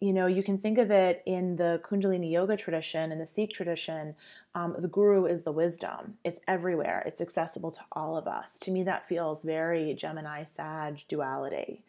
you 0.01 0.13
know, 0.15 0.27
you 0.27 0.43
can 0.43 0.59
think 0.59 0.79
of 0.79 0.91
it 0.91 1.23
in 1.27 1.57
the 1.57 1.81
Kundalini 1.85 2.31
yoga 2.31 2.57
tradition 2.57 3.13
and 3.13 3.21
the 3.21 3.27
Sikh 3.27 3.53
tradition. 3.53 4.15
Um, 4.55 4.75
the 4.79 4.89
guru 4.89 5.27
is 5.27 5.43
the 5.43 5.53
wisdom. 5.53 6.17
It's 6.25 6.41
everywhere. 6.49 7.03
It's 7.07 7.21
accessible 7.21 7.71
to 7.73 7.81
all 7.93 8.17
of 8.17 8.27
us. 8.27 8.59
To 8.61 8.71
me, 8.71 8.83
that 8.85 9.09
feels 9.09 9.43
very 9.43 9.95
Gemini 9.95 10.45
Sag 10.45 11.05
duality. 11.07 11.83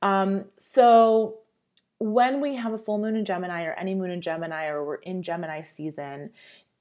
Um, 0.00 0.46
so 0.56 1.38
when 2.02 2.40
we 2.40 2.56
have 2.56 2.72
a 2.72 2.78
full 2.78 2.98
moon 2.98 3.14
in 3.14 3.24
Gemini 3.24 3.62
or 3.62 3.74
any 3.74 3.94
moon 3.94 4.10
in 4.10 4.20
Gemini 4.20 4.66
or 4.66 4.84
we're 4.84 4.96
in 4.96 5.22
Gemini 5.22 5.60
season, 5.60 6.30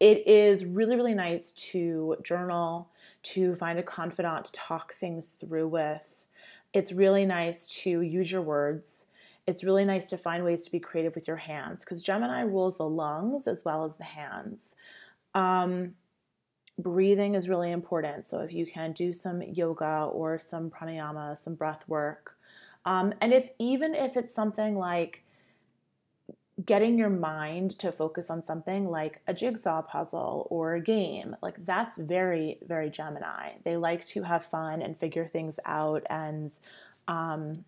it 0.01 0.25
is 0.25 0.65
really, 0.65 0.96
really 0.96 1.13
nice 1.13 1.51
to 1.51 2.17
journal, 2.24 2.89
to 3.22 3.53
find 3.53 3.77
a 3.77 3.84
confidant 3.84 4.46
to 4.46 4.51
talk 4.51 4.93
things 4.96 5.34
through 5.34 5.67
with. 5.67 6.25
It's 6.74 6.91
really 6.91 7.24
nice 7.24 7.67
to 7.84 8.01
use 8.01 8.31
your 8.31 8.41
words. 8.41 9.05
It's 9.46 9.63
really 9.63 9.86
nice 9.86 10.10
to 10.10 10.17
find 10.17 10.43
ways 10.43 10.65
to 10.65 10.72
be 10.72 10.79
creative 10.79 11.13
with 11.13 11.27
your 11.27 11.38
hands 11.38 11.86
because 11.86 12.01
Gemini 12.01 12.41
rules 12.41 12.77
the 12.77 12.89
lungs 12.89 13.46
as 13.46 13.63
well 13.63 13.86
as 13.86 13.98
the 13.98 14.03
hands. 14.03 14.75
Um, 15.36 15.93
breathing 16.79 17.36
is 17.36 17.48
really 17.48 17.72
important. 17.72 18.25
So 18.25 18.39
if 18.39 18.51
you 18.51 18.65
can 18.65 18.93
do 18.93 19.13
some 19.13 19.43
yoga 19.43 20.10
or 20.12 20.39
some 20.39 20.72
pranayama, 20.72 21.38
some 21.38 21.53
breath 21.53 21.88
work, 21.88 22.38
um, 22.86 23.13
and 23.22 23.34
if 23.34 23.50
even 23.60 23.93
if 23.93 24.17
it's 24.17 24.34
something 24.34 24.75
like 24.75 25.24
getting 26.65 26.97
your 26.97 27.09
mind 27.09 27.77
to 27.79 27.91
focus 27.91 28.29
on 28.29 28.43
something 28.43 28.89
like 28.89 29.21
a 29.27 29.33
jigsaw 29.33 29.81
puzzle 29.81 30.47
or 30.49 30.73
a 30.73 30.81
game, 30.81 31.35
like 31.41 31.63
that's 31.65 31.97
very, 31.97 32.57
very 32.67 32.89
Gemini. 32.89 33.51
They 33.63 33.77
like 33.77 34.05
to 34.07 34.23
have 34.23 34.43
fun 34.43 34.81
and 34.81 34.97
figure 34.97 35.25
things 35.25 35.59
out 35.65 36.03
and 36.09 36.51
um, 37.07 37.65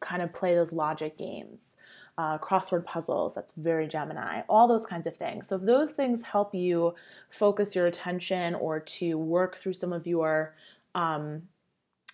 kind 0.00 0.22
of 0.22 0.32
play 0.32 0.54
those 0.54 0.72
logic 0.72 1.16
games. 1.16 1.76
Uh, 2.18 2.36
crossword 2.36 2.84
puzzles, 2.84 3.34
that's 3.34 3.52
very 3.52 3.88
Gemini, 3.88 4.42
all 4.46 4.68
those 4.68 4.84
kinds 4.84 5.06
of 5.06 5.16
things. 5.16 5.48
So, 5.48 5.56
if 5.56 5.62
those 5.62 5.92
things 5.92 6.22
help 6.22 6.54
you 6.54 6.94
focus 7.30 7.74
your 7.74 7.86
attention 7.86 8.54
or 8.54 8.80
to 8.80 9.16
work 9.16 9.56
through 9.56 9.72
some 9.72 9.94
of 9.94 10.06
your 10.06 10.54
um, 10.94 11.48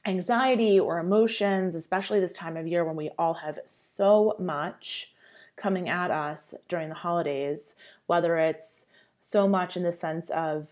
anxiety 0.06 0.78
or 0.78 1.00
emotions, 1.00 1.74
especially 1.74 2.20
this 2.20 2.36
time 2.36 2.56
of 2.56 2.68
year 2.68 2.84
when 2.84 2.94
we 2.94 3.10
all 3.18 3.34
have 3.34 3.58
so 3.64 4.36
much 4.38 5.12
coming 5.58 5.88
at 5.88 6.10
us 6.10 6.54
during 6.68 6.88
the 6.88 6.94
holidays, 6.94 7.76
whether 8.06 8.36
it's 8.36 8.86
so 9.20 9.48
much 9.48 9.76
in 9.76 9.82
the 9.82 9.92
sense 9.92 10.30
of, 10.30 10.68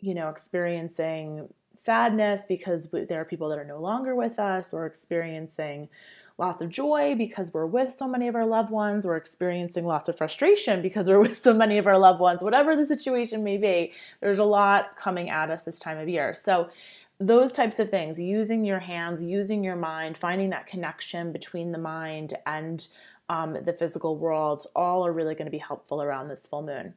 you 0.00 0.14
know, 0.14 0.28
experiencing 0.28 1.52
sadness 1.74 2.44
because 2.46 2.88
there 2.90 3.20
are 3.20 3.24
people 3.24 3.48
that 3.48 3.58
are 3.58 3.64
no 3.64 3.78
longer 3.78 4.14
with 4.14 4.38
us, 4.38 4.72
or 4.72 4.86
experiencing 4.86 5.88
lots 6.38 6.62
of 6.62 6.70
joy 6.70 7.14
because 7.16 7.52
we're 7.52 7.66
with 7.66 7.92
so 7.92 8.08
many 8.08 8.26
of 8.26 8.34
our 8.34 8.46
loved 8.46 8.70
ones, 8.70 9.04
or 9.06 9.16
experiencing 9.16 9.84
lots 9.84 10.08
of 10.08 10.16
frustration 10.16 10.82
because 10.82 11.08
we're 11.08 11.20
with 11.28 11.40
so 11.40 11.54
many 11.54 11.78
of 11.78 11.86
our 11.86 11.98
loved 11.98 12.20
ones, 12.20 12.42
whatever 12.42 12.74
the 12.74 12.86
situation 12.86 13.44
may 13.44 13.56
be, 13.56 13.92
there's 14.20 14.38
a 14.38 14.44
lot 14.44 14.96
coming 14.96 15.30
at 15.30 15.50
us 15.50 15.62
this 15.62 15.78
time 15.78 15.98
of 15.98 16.08
year. 16.08 16.34
So, 16.34 16.70
those 17.22 17.52
types 17.52 17.78
of 17.78 17.90
things, 17.90 18.18
using 18.18 18.64
your 18.64 18.78
hands, 18.78 19.22
using 19.22 19.62
your 19.62 19.76
mind, 19.76 20.16
finding 20.16 20.48
that 20.50 20.66
connection 20.66 21.32
between 21.32 21.70
the 21.70 21.78
mind 21.78 22.32
and 22.46 22.88
um, 23.30 23.56
the 23.64 23.72
physical 23.72 24.18
world, 24.18 24.66
all 24.74 25.06
are 25.06 25.12
really 25.12 25.36
going 25.36 25.46
to 25.46 25.52
be 25.52 25.58
helpful 25.58 26.02
around 26.02 26.26
this 26.26 26.48
full 26.48 26.62
moon. 26.62 26.94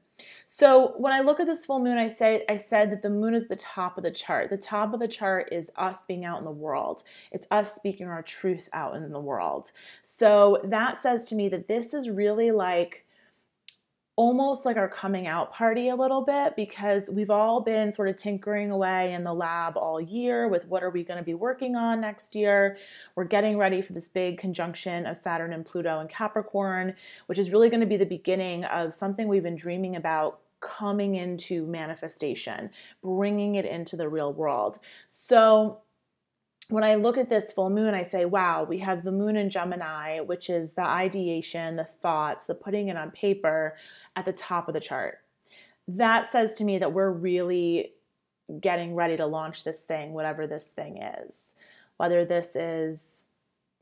So 0.48 0.96
when 0.98 1.14
I 1.14 1.20
look 1.20 1.40
at 1.40 1.46
this 1.46 1.64
full 1.64 1.78
moon, 1.78 2.00
I 2.00 2.08
say 2.08 2.44
I 2.50 2.58
said 2.58 2.92
that 2.92 3.04
the 3.04 3.10
moon 3.12 3.36
is 3.36 3.48
the 3.48 3.56
top 3.56 3.98
of 3.98 4.04
the 4.04 4.10
chart. 4.10 4.50
The 4.50 4.58
top 4.58 4.96
of 4.96 5.00
the 5.00 5.08
chart 5.08 5.50
is 5.52 5.72
us 5.76 6.02
being 6.02 6.26
out 6.26 6.40
in 6.40 6.46
the 6.46 6.50
world. 6.52 7.04
It's 7.32 7.46
us 7.52 7.76
speaking 7.76 8.08
our 8.08 8.24
truth 8.24 8.68
out 8.74 8.96
in 8.96 9.12
the 9.12 9.20
world. 9.20 9.72
So 10.02 10.60
that 10.64 11.00
says 11.00 11.30
to 11.30 11.36
me 11.36 11.50
that 11.50 11.68
this 11.68 11.94
is 11.94 12.10
really 12.10 12.50
like 12.50 13.06
almost 14.16 14.64
like 14.64 14.78
our 14.78 14.88
coming 14.88 15.26
out 15.26 15.52
party 15.52 15.90
a 15.90 15.96
little 15.96 16.22
bit 16.22 16.56
because 16.56 17.10
we've 17.10 17.32
all 17.32 17.62
been 17.62 17.92
sort 17.92 18.08
of 18.08 18.16
tinkering 18.16 18.70
away 18.70 19.12
in 19.12 19.24
the 19.24 19.34
lab 19.34 19.76
all 19.76 20.00
year 20.00 20.48
with 20.48 20.68
what 20.68 20.84
are 20.84 20.92
we 20.92 21.04
going 21.04 21.18
to 21.18 21.24
be 21.24 21.34
working 21.34 21.76
on 21.76 22.00
next 22.00 22.36
year. 22.36 22.78
We're 23.16 23.24
getting 23.24 23.58
ready 23.58 23.82
for 23.82 23.94
this 23.94 24.08
big 24.08 24.38
conjunction 24.38 25.08
of 25.08 25.18
Saturn 25.18 25.52
and 25.52 25.66
Pluto 25.66 26.00
and 26.00 26.10
Capricorn, 26.10 26.96
which 27.26 27.40
is 27.40 27.50
really 27.50 27.70
going 27.70 27.80
to 27.80 27.88
be 27.88 27.98
the 27.98 28.06
beginning 28.06 28.66
of 28.66 28.94
something 28.94 29.28
we've 29.28 29.42
been 29.42 29.56
dreaming 29.56 29.96
about 29.96 30.40
coming 30.60 31.16
into 31.16 31.66
manifestation, 31.66 32.70
bringing 33.02 33.56
it 33.56 33.66
into 33.66 33.98
the 33.98 34.08
real 34.08 34.32
world. 34.32 34.80
So 35.08 35.80
when 36.74 36.84
I 36.84 36.96
look 36.96 37.20
at 37.20 37.30
this 37.30 37.52
full 37.52 37.70
moon, 37.70 37.94
I 37.94 38.02
say, 38.02 38.26
wow, 38.26 38.64
we 38.64 38.80
have 38.80 39.04
the 39.04 39.12
moon 39.12 39.36
in 39.36 39.52
Gemini, 39.52 40.22
which 40.22 40.50
is 40.50 40.74
the 40.74 40.82
ideation, 40.82 41.76
the 41.76 41.86
thoughts, 41.86 42.48
the 42.48 42.56
putting 42.56 42.88
it 42.88 42.98
on 42.98 43.12
paper 43.12 43.78
at 44.16 44.26
the 44.26 44.34
top 44.34 44.68
of 44.68 44.74
the 44.74 44.80
chart. 44.80 45.20
That 45.88 46.28
says 46.32 46.56
to 46.56 46.64
me 46.64 46.80
that 46.80 46.92
we're 46.92 47.12
really 47.12 47.92
getting 48.60 48.96
ready 48.96 49.16
to 49.18 49.28
launch 49.28 49.64
this 49.64 49.84
thing, 49.84 50.14
whatever 50.14 50.48
this 50.48 50.70
thing 50.70 50.98
is. 50.98 51.52
Whether 51.98 52.26
this 52.26 52.56
is, 52.56 53.26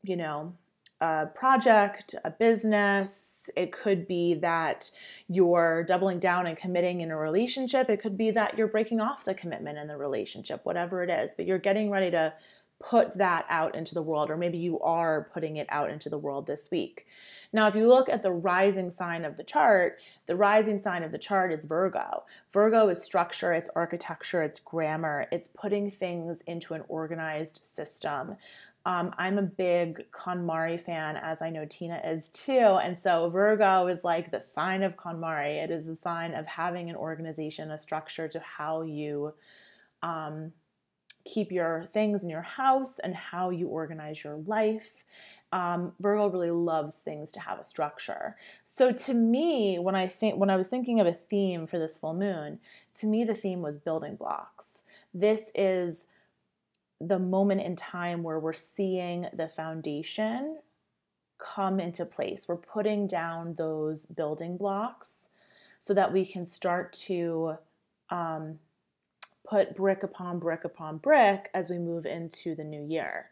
you 0.03 0.17
know, 0.17 0.53
a 0.99 1.27
project, 1.27 2.13
a 2.25 2.29
business, 2.29 3.49
it 3.55 3.71
could 3.71 4.05
be 4.05 4.33
that 4.35 4.91
you're 5.29 5.85
doubling 5.85 6.19
down 6.19 6.45
and 6.45 6.57
committing 6.57 6.99
in 6.99 7.09
a 7.09 7.17
relationship, 7.17 7.89
it 7.89 8.01
could 8.01 8.17
be 8.17 8.31
that 8.31 8.57
you're 8.57 8.67
breaking 8.67 8.99
off 8.99 9.23
the 9.23 9.33
commitment 9.33 9.77
in 9.77 9.87
the 9.87 9.95
relationship, 9.95 10.59
whatever 10.65 11.01
it 11.03 11.09
is, 11.09 11.33
but 11.33 11.45
you're 11.45 11.57
getting 11.57 11.89
ready 11.89 12.11
to 12.11 12.33
put 12.81 13.17
that 13.17 13.45
out 13.49 13.75
into 13.75 13.93
the 13.93 14.01
world, 14.01 14.29
or 14.29 14.37
maybe 14.37 14.57
you 14.57 14.79
are 14.79 15.29
putting 15.33 15.57
it 15.57 15.67
out 15.69 15.89
into 15.89 16.09
the 16.09 16.17
world 16.17 16.47
this 16.47 16.69
week. 16.71 17.05
Now, 17.53 17.67
if 17.67 17.75
you 17.75 17.87
look 17.87 18.09
at 18.09 18.21
the 18.21 18.31
rising 18.31 18.91
sign 18.91 19.25
of 19.25 19.35
the 19.37 19.43
chart, 19.43 19.99
the 20.25 20.35
rising 20.35 20.79
sign 20.79 21.03
of 21.03 21.11
the 21.11 21.17
chart 21.17 21.51
is 21.51 21.65
Virgo. 21.65 22.23
Virgo 22.53 22.87
is 22.87 23.01
structure, 23.01 23.53
it's 23.53 23.69
architecture, 23.75 24.41
it's 24.41 24.59
grammar, 24.59 25.27
it's 25.31 25.49
putting 25.49 25.91
things 25.91 26.41
into 26.47 26.73
an 26.73 26.83
organized 26.87 27.59
system. 27.63 28.37
Um, 28.85 29.13
I'm 29.17 29.37
a 29.37 29.43
big 29.43 30.09
KonMari 30.11 30.81
fan, 30.81 31.15
as 31.17 31.41
I 31.41 31.51
know 31.51 31.65
Tina 31.65 32.01
is 32.03 32.29
too. 32.29 32.51
And 32.81 32.97
so 32.97 33.29
Virgo 33.29 33.87
is 33.87 34.03
like 34.03 34.31
the 34.31 34.41
sign 34.41 34.81
of 34.81 34.95
KonMari. 34.95 35.63
It 35.63 35.69
is 35.69 35.87
a 35.87 35.97
sign 35.97 36.33
of 36.33 36.47
having 36.47 36.89
an 36.89 36.95
organization, 36.95 37.69
a 37.69 37.77
structure 37.77 38.27
to 38.29 38.39
how 38.39 38.81
you 38.81 39.33
um, 40.01 40.51
keep 41.25 41.51
your 41.51 41.85
things 41.93 42.23
in 42.23 42.29
your 42.29 42.41
house 42.41 42.99
and 42.99 43.15
how 43.15 43.49
you 43.49 43.67
organize 43.67 44.23
your 44.23 44.37
life. 44.45 45.05
Um, 45.53 45.93
Virgo 45.99 46.29
really 46.29 46.51
loves 46.51 46.95
things 46.95 47.31
to 47.33 47.39
have 47.41 47.59
a 47.59 47.63
structure. 47.63 48.37
So 48.63 48.91
to 48.91 49.13
me, 49.13 49.79
when 49.79 49.95
I 49.95 50.07
think 50.07 50.37
when 50.37 50.49
I 50.49 50.55
was 50.55 50.67
thinking 50.67 50.99
of 50.99 51.07
a 51.07 51.13
theme 51.13 51.67
for 51.67 51.77
this 51.77 51.97
full 51.97 52.13
moon, 52.13 52.59
to 52.99 53.05
me 53.05 53.23
the 53.23 53.35
theme 53.35 53.61
was 53.61 53.77
building 53.77 54.15
blocks. 54.15 54.83
This 55.13 55.51
is 55.53 56.07
the 57.01 57.19
moment 57.19 57.61
in 57.61 57.75
time 57.75 58.23
where 58.23 58.39
we're 58.39 58.53
seeing 58.53 59.27
the 59.33 59.47
foundation 59.47 60.59
come 61.37 61.79
into 61.79 62.05
place. 62.05 62.47
We're 62.47 62.57
putting 62.57 63.07
down 63.07 63.55
those 63.55 64.05
building 64.05 64.57
blocks 64.57 65.29
so 65.79 65.93
that 65.95 66.13
we 66.13 66.25
can 66.25 66.45
start 66.45 66.93
to 66.93 67.57
um, 68.09 68.59
put 69.47 69.75
brick 69.75 70.03
upon 70.03 70.39
brick 70.39 70.63
upon 70.63 70.97
brick 70.97 71.49
as 71.53 71.69
we 71.69 71.77
move 71.77 72.05
into 72.05 72.55
the 72.55 72.63
new 72.63 72.83
year. 72.83 73.29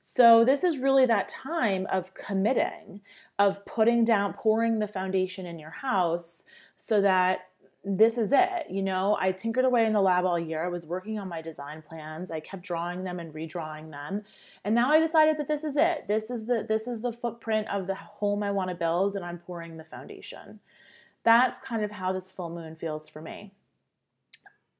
So, 0.00 0.44
this 0.44 0.64
is 0.64 0.78
really 0.78 1.06
that 1.06 1.28
time 1.28 1.86
of 1.90 2.12
committing, 2.14 3.02
of 3.38 3.64
putting 3.64 4.04
down, 4.04 4.32
pouring 4.32 4.80
the 4.80 4.88
foundation 4.88 5.46
in 5.46 5.60
your 5.60 5.70
house 5.70 6.44
so 6.76 7.00
that 7.02 7.46
this 7.84 8.16
is 8.16 8.32
it. 8.32 8.66
You 8.70 8.82
know, 8.82 9.16
I 9.20 9.32
tinkered 9.32 9.64
away 9.64 9.86
in 9.86 9.92
the 9.92 10.00
lab 10.00 10.24
all 10.24 10.38
year. 10.38 10.64
I 10.64 10.68
was 10.68 10.86
working 10.86 11.18
on 11.18 11.28
my 11.28 11.42
design 11.42 11.82
plans. 11.82 12.30
I 12.30 12.40
kept 12.40 12.62
drawing 12.62 13.04
them 13.04 13.18
and 13.18 13.34
redrawing 13.34 13.90
them. 13.90 14.22
And 14.64 14.74
now 14.74 14.90
I 14.90 15.00
decided 15.00 15.36
that 15.38 15.48
this 15.48 15.64
is 15.64 15.76
it. 15.76 16.06
This 16.06 16.30
is 16.30 16.46
the 16.46 16.64
this 16.68 16.86
is 16.86 17.00
the 17.00 17.12
footprint 17.12 17.68
of 17.68 17.86
the 17.86 17.94
home 17.94 18.42
I 18.42 18.52
want 18.52 18.70
to 18.70 18.76
build 18.76 19.16
and 19.16 19.24
I'm 19.24 19.38
pouring 19.38 19.76
the 19.76 19.84
foundation. 19.84 20.60
That's 21.24 21.58
kind 21.58 21.82
of 21.82 21.90
how 21.90 22.12
this 22.12 22.30
full 22.30 22.50
moon 22.50 22.76
feels 22.76 23.08
for 23.08 23.20
me. 23.20 23.52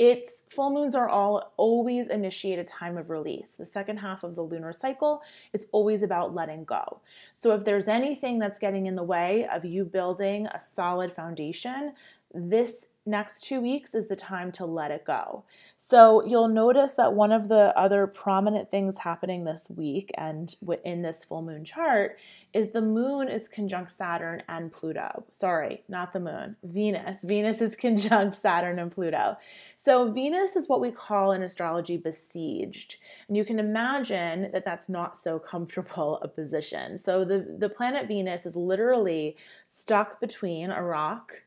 It's 0.04 0.42
full 0.50 0.72
moons 0.72 0.96
are 0.96 1.08
all 1.08 1.52
always 1.56 2.08
initiate 2.08 2.58
a 2.58 2.64
time 2.64 2.96
of 2.96 3.08
release. 3.08 3.52
The 3.52 3.64
second 3.64 3.98
half 3.98 4.24
of 4.24 4.34
the 4.34 4.42
lunar 4.42 4.72
cycle 4.72 5.22
is 5.52 5.68
always 5.70 6.02
about 6.02 6.34
letting 6.34 6.64
go. 6.64 7.02
So 7.34 7.54
if 7.54 7.64
there's 7.64 7.86
anything 7.86 8.40
that's 8.40 8.58
getting 8.58 8.86
in 8.86 8.96
the 8.96 9.04
way 9.04 9.46
of 9.46 9.64
you 9.64 9.84
building 9.84 10.48
a 10.48 10.58
solid 10.58 11.12
foundation, 11.12 11.92
this 12.34 12.88
next 13.04 13.42
two 13.42 13.60
weeks 13.60 13.94
is 13.94 14.06
the 14.06 14.16
time 14.16 14.52
to 14.52 14.64
let 14.64 14.90
it 14.90 15.04
go. 15.04 15.44
So 15.76 16.24
you'll 16.24 16.48
notice 16.48 16.94
that 16.94 17.14
one 17.14 17.32
of 17.32 17.48
the 17.48 17.76
other 17.76 18.06
prominent 18.06 18.70
things 18.70 18.98
happening 18.98 19.44
this 19.44 19.68
week 19.68 20.12
and 20.16 20.54
in 20.84 21.02
this 21.02 21.24
full 21.24 21.42
moon 21.42 21.64
chart 21.64 22.18
is 22.52 22.70
the 22.70 22.82
moon 22.82 23.28
is 23.28 23.48
conjunct 23.48 23.90
Saturn 23.90 24.42
and 24.48 24.72
Pluto. 24.72 25.24
Sorry, 25.32 25.82
not 25.88 26.12
the 26.12 26.20
moon, 26.20 26.56
Venus. 26.62 27.24
Venus 27.24 27.60
is 27.60 27.74
conjunct 27.80 28.36
Saturn 28.36 28.78
and 28.78 28.92
Pluto. 28.92 29.36
So 29.76 30.12
Venus 30.12 30.54
is 30.54 30.68
what 30.68 30.80
we 30.80 30.92
call 30.92 31.32
in 31.32 31.42
astrology 31.42 31.96
besieged. 31.96 32.96
And 33.26 33.36
you 33.36 33.44
can 33.44 33.58
imagine 33.58 34.50
that 34.52 34.64
that's 34.64 34.88
not 34.88 35.18
so 35.18 35.38
comfortable 35.40 36.20
a 36.22 36.28
position. 36.28 36.98
So 36.98 37.24
the, 37.24 37.56
the 37.58 37.68
planet 37.68 38.06
Venus 38.06 38.46
is 38.46 38.54
literally 38.54 39.36
stuck 39.66 40.20
between 40.20 40.70
a 40.70 40.82
rock 40.82 41.42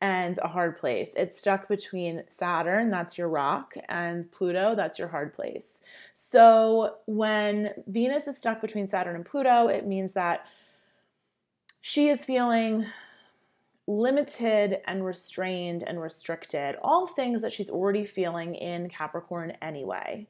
and 0.00 0.38
a 0.42 0.48
hard 0.48 0.76
place. 0.76 1.12
It's 1.16 1.38
stuck 1.38 1.68
between 1.68 2.24
Saturn, 2.28 2.90
that's 2.90 3.16
your 3.16 3.28
rock, 3.28 3.74
and 3.88 4.30
Pluto, 4.30 4.74
that's 4.74 4.98
your 4.98 5.08
hard 5.08 5.32
place. 5.32 5.80
So 6.12 6.96
when 7.06 7.70
Venus 7.86 8.28
is 8.28 8.36
stuck 8.36 8.60
between 8.60 8.86
Saturn 8.86 9.16
and 9.16 9.24
Pluto, 9.24 9.68
it 9.68 9.86
means 9.86 10.12
that 10.12 10.46
she 11.80 12.08
is 12.08 12.24
feeling 12.24 12.86
limited 13.86 14.78
and 14.86 15.04
restrained 15.04 15.84
and 15.84 16.00
restricted, 16.00 16.76
all 16.82 17.06
things 17.06 17.40
that 17.42 17.52
she's 17.52 17.70
already 17.70 18.04
feeling 18.04 18.54
in 18.54 18.88
Capricorn 18.88 19.52
anyway. 19.62 20.26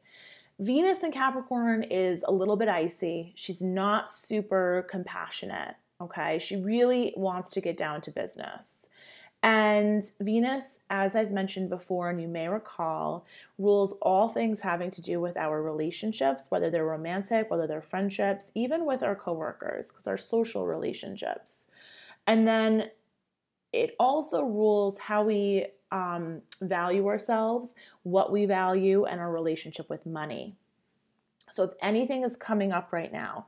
Venus 0.58 1.02
in 1.02 1.10
Capricorn 1.10 1.82
is 1.82 2.22
a 2.26 2.32
little 2.32 2.56
bit 2.56 2.68
icy. 2.68 3.32
She's 3.34 3.60
not 3.60 4.10
super 4.10 4.86
compassionate, 4.88 5.74
okay? 6.00 6.38
She 6.38 6.56
really 6.56 7.14
wants 7.16 7.50
to 7.52 7.60
get 7.60 7.76
down 7.76 8.00
to 8.02 8.10
business. 8.10 8.88
And 9.42 10.02
Venus, 10.20 10.80
as 10.90 11.14
I've 11.14 11.30
mentioned 11.30 11.68
before, 11.68 12.10
and 12.10 12.20
you 12.20 12.26
may 12.26 12.48
recall, 12.48 13.24
rules 13.58 13.92
all 14.02 14.28
things 14.28 14.60
having 14.60 14.90
to 14.92 15.02
do 15.02 15.20
with 15.20 15.36
our 15.36 15.62
relationships, 15.62 16.50
whether 16.50 16.70
they're 16.70 16.84
romantic, 16.84 17.50
whether 17.50 17.66
they're 17.66 17.82
friendships, 17.82 18.50
even 18.54 18.84
with 18.84 19.02
our 19.02 19.14
coworkers, 19.14 19.88
because 19.88 20.06
our 20.08 20.16
social 20.16 20.66
relationships. 20.66 21.68
And 22.26 22.48
then 22.48 22.90
it 23.72 23.94
also 24.00 24.42
rules 24.42 24.98
how 24.98 25.22
we 25.22 25.66
um, 25.92 26.42
value 26.60 27.06
ourselves, 27.06 27.74
what 28.02 28.32
we 28.32 28.46
value, 28.46 29.04
and 29.04 29.20
our 29.20 29.30
relationship 29.30 29.88
with 29.88 30.06
money. 30.06 30.56
So 31.52 31.62
if 31.62 31.70
anything 31.80 32.24
is 32.24 32.36
coming 32.36 32.72
up 32.72 32.92
right 32.92 33.12
now, 33.12 33.46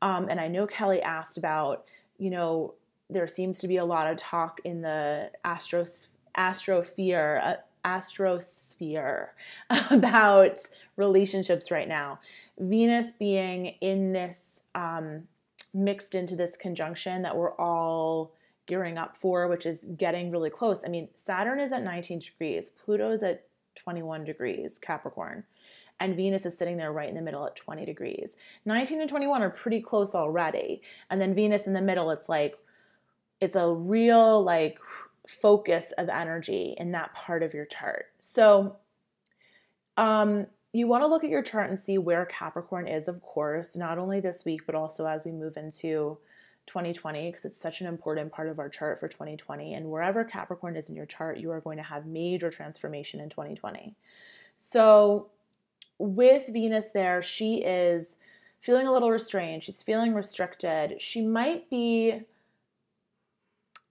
um, 0.00 0.28
and 0.28 0.40
I 0.40 0.48
know 0.48 0.66
Kelly 0.66 1.02
asked 1.02 1.36
about, 1.36 1.84
you 2.18 2.30
know, 2.30 2.74
there 3.12 3.26
seems 3.26 3.58
to 3.60 3.68
be 3.68 3.76
a 3.76 3.84
lot 3.84 4.10
of 4.10 4.16
talk 4.16 4.60
in 4.64 4.82
the 4.82 5.30
astros, 5.44 6.06
astrosphere, 6.36 7.44
uh, 7.44 7.54
astrosphere 7.84 9.28
about 9.90 10.58
relationships 10.96 11.70
right 11.70 11.88
now. 11.88 12.18
Venus 12.58 13.12
being 13.12 13.66
in 13.80 14.12
this 14.12 14.60
um, 14.74 15.22
mixed 15.74 16.14
into 16.14 16.36
this 16.36 16.56
conjunction 16.56 17.22
that 17.22 17.36
we're 17.36 17.54
all 17.56 18.32
gearing 18.66 18.98
up 18.98 19.16
for, 19.16 19.48
which 19.48 19.66
is 19.66 19.86
getting 19.96 20.30
really 20.30 20.50
close. 20.50 20.82
I 20.84 20.88
mean, 20.88 21.08
Saturn 21.14 21.58
is 21.58 21.72
at 21.72 21.82
19 21.82 22.20
degrees, 22.20 22.70
Pluto 22.70 23.10
is 23.10 23.22
at 23.22 23.46
21 23.74 24.24
degrees, 24.24 24.78
Capricorn 24.78 25.44
and 26.02 26.16
Venus 26.16 26.44
is 26.44 26.58
sitting 26.58 26.78
there 26.78 26.92
right 26.92 27.08
in 27.08 27.14
the 27.14 27.22
middle 27.22 27.46
at 27.46 27.54
20 27.54 27.84
degrees. 27.84 28.36
19 28.64 29.00
and 29.00 29.08
21 29.08 29.40
are 29.40 29.50
pretty 29.50 29.80
close 29.80 30.16
already. 30.16 30.82
And 31.08 31.20
then 31.20 31.32
Venus 31.32 31.68
in 31.68 31.74
the 31.74 31.80
middle, 31.80 32.10
it's 32.10 32.28
like, 32.28 32.56
it's 33.42 33.56
a 33.56 33.68
real 33.68 34.42
like 34.42 34.78
focus 35.26 35.92
of 35.98 36.08
energy 36.08 36.74
in 36.78 36.92
that 36.92 37.12
part 37.12 37.42
of 37.42 37.52
your 37.52 37.64
chart. 37.64 38.06
So 38.20 38.76
um, 39.96 40.46
you 40.72 40.86
want 40.86 41.02
to 41.02 41.08
look 41.08 41.24
at 41.24 41.30
your 41.30 41.42
chart 41.42 41.68
and 41.68 41.78
see 41.78 41.98
where 41.98 42.24
Capricorn 42.24 42.86
is, 42.86 43.08
of 43.08 43.20
course, 43.20 43.74
not 43.74 43.98
only 43.98 44.20
this 44.20 44.44
week, 44.44 44.62
but 44.64 44.76
also 44.76 45.06
as 45.06 45.24
we 45.24 45.32
move 45.32 45.56
into 45.56 46.18
2020, 46.66 47.30
because 47.30 47.44
it's 47.44 47.60
such 47.60 47.80
an 47.80 47.88
important 47.88 48.30
part 48.30 48.48
of 48.48 48.60
our 48.60 48.68
chart 48.68 49.00
for 49.00 49.08
2020. 49.08 49.74
And 49.74 49.90
wherever 49.90 50.22
Capricorn 50.22 50.76
is 50.76 50.88
in 50.88 50.94
your 50.94 51.06
chart, 51.06 51.38
you 51.38 51.50
are 51.50 51.60
going 51.60 51.78
to 51.78 51.82
have 51.82 52.06
major 52.06 52.48
transformation 52.48 53.18
in 53.18 53.28
2020. 53.28 53.96
So 54.54 55.30
with 55.98 56.46
Venus 56.46 56.90
there, 56.94 57.20
she 57.22 57.56
is 57.56 58.18
feeling 58.60 58.86
a 58.86 58.92
little 58.92 59.10
restrained. 59.10 59.64
She's 59.64 59.82
feeling 59.82 60.14
restricted. 60.14 61.02
She 61.02 61.26
might 61.26 61.68
be 61.68 62.22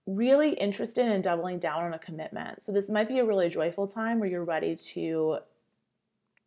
really 0.08 0.54
interested 0.54 1.08
in 1.08 1.22
doubling 1.22 1.60
down 1.60 1.84
on 1.84 1.94
a 1.94 2.00
commitment. 2.00 2.62
So, 2.62 2.72
this 2.72 2.90
might 2.90 3.08
be 3.08 3.20
a 3.20 3.26
really 3.26 3.50
joyful 3.50 3.88
time 3.88 4.20
where 4.20 4.30
you're 4.30 4.44
ready 4.44 4.76
to 4.76 5.40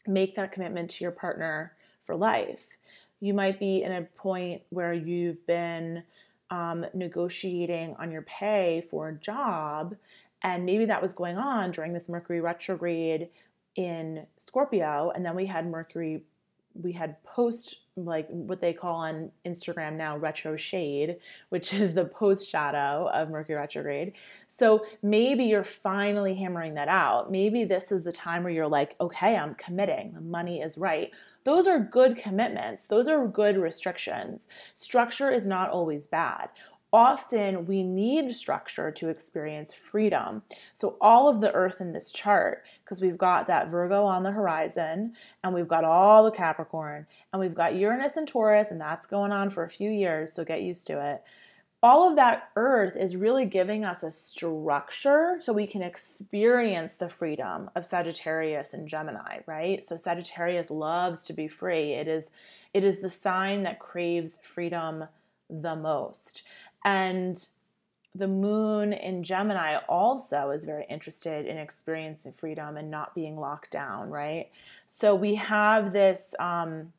make 0.06 0.34
that 0.34 0.52
commitment 0.52 0.90
to 0.90 1.04
your 1.04 1.12
partner 1.12 1.72
for 2.02 2.16
life. 2.16 2.76
You 3.20 3.32
might 3.32 3.58
be 3.58 3.82
in 3.82 3.92
a 3.92 4.02
point 4.02 4.62
where 4.70 4.92
you've 4.92 5.46
been 5.46 6.02
um, 6.50 6.84
negotiating 6.92 7.96
on 7.98 8.10
your 8.10 8.22
pay 8.22 8.84
for 8.90 9.08
a 9.08 9.14
job, 9.14 9.96
and 10.42 10.66
maybe 10.66 10.84
that 10.86 11.00
was 11.00 11.12
going 11.12 11.38
on 11.38 11.70
during 11.70 11.92
this 11.92 12.08
Mercury 12.08 12.40
retrograde 12.40 13.28
in 13.76 14.26
Scorpio, 14.38 15.10
and 15.14 15.24
then 15.24 15.34
we 15.34 15.46
had 15.46 15.66
Mercury 15.66 16.22
we 16.74 16.92
had 16.92 17.22
post 17.24 17.76
like 17.96 18.28
what 18.28 18.60
they 18.60 18.72
call 18.72 18.96
on 18.96 19.30
Instagram 19.46 19.94
now 19.94 20.16
retro 20.16 20.56
shade, 20.56 21.16
which 21.50 21.72
is 21.72 21.94
the 21.94 22.04
post 22.04 22.48
shadow 22.48 23.08
of 23.12 23.30
Mercury 23.30 23.56
retrograde. 23.56 24.12
So 24.48 24.84
maybe 25.02 25.44
you're 25.44 25.64
finally 25.64 26.34
hammering 26.34 26.74
that 26.74 26.88
out. 26.88 27.30
Maybe 27.30 27.64
this 27.64 27.92
is 27.92 28.04
the 28.04 28.12
time 28.12 28.42
where 28.42 28.52
you're 28.52 28.66
like, 28.66 28.96
okay, 29.00 29.36
I'm 29.36 29.54
committing. 29.54 30.12
The 30.14 30.20
money 30.20 30.60
is 30.60 30.76
right. 30.76 31.12
Those 31.44 31.66
are 31.66 31.78
good 31.78 32.16
commitments. 32.16 32.86
Those 32.86 33.06
are 33.06 33.26
good 33.26 33.58
restrictions. 33.58 34.48
Structure 34.74 35.30
is 35.30 35.46
not 35.46 35.70
always 35.70 36.06
bad 36.06 36.48
often 36.94 37.66
we 37.66 37.82
need 37.82 38.32
structure 38.32 38.92
to 38.92 39.08
experience 39.08 39.74
freedom. 39.74 40.42
So, 40.74 40.96
all 41.00 41.28
of 41.28 41.40
the 41.40 41.52
earth 41.52 41.80
in 41.80 41.92
this 41.92 42.12
chart, 42.12 42.62
because 42.84 43.00
we've 43.00 43.18
got 43.18 43.48
that 43.48 43.68
Virgo 43.68 44.04
on 44.04 44.22
the 44.22 44.30
horizon, 44.30 45.14
and 45.42 45.52
we've 45.52 45.66
got 45.66 45.82
all 45.82 46.22
the 46.22 46.30
Capricorn, 46.30 47.06
and 47.32 47.40
we've 47.40 47.54
got 47.54 47.74
Uranus 47.74 48.16
and 48.16 48.28
Taurus, 48.28 48.70
and 48.70 48.80
that's 48.80 49.06
going 49.06 49.32
on 49.32 49.50
for 49.50 49.64
a 49.64 49.68
few 49.68 49.90
years, 49.90 50.32
so 50.32 50.44
get 50.44 50.62
used 50.62 50.86
to 50.86 51.04
it. 51.04 51.24
All 51.82 52.08
of 52.08 52.16
that 52.16 52.50
earth 52.54 52.96
is 52.96 53.16
really 53.16 53.44
giving 53.44 53.84
us 53.84 54.04
a 54.04 54.10
structure 54.10 55.36
so 55.40 55.52
we 55.52 55.66
can 55.66 55.82
experience 55.82 56.94
the 56.94 57.08
freedom 57.10 57.70
of 57.74 57.84
Sagittarius 57.84 58.72
and 58.72 58.88
Gemini, 58.88 59.40
right? 59.46 59.84
So 59.84 59.96
Sagittarius 59.96 60.70
loves 60.70 61.26
to 61.26 61.32
be 61.32 61.48
free. 61.48 61.92
It 61.92 62.08
is 62.08 62.30
it 62.72 62.84
is 62.84 63.00
the 63.00 63.10
sign 63.10 63.64
that 63.64 63.78
craves 63.80 64.38
freedom 64.42 65.04
the 65.50 65.76
most. 65.76 66.42
And 66.84 67.46
the 68.14 68.28
moon 68.28 68.92
in 68.92 69.24
Gemini 69.24 69.78
also 69.88 70.50
is 70.50 70.64
very 70.64 70.86
interested 70.88 71.46
in 71.46 71.58
experiencing 71.58 72.32
freedom 72.32 72.76
and 72.76 72.90
not 72.90 73.14
being 73.14 73.36
locked 73.36 73.70
down, 73.70 74.10
right? 74.10 74.50
So 74.86 75.14
we 75.14 75.34
have 75.34 75.92
this 75.92 76.34
um, 76.38 76.92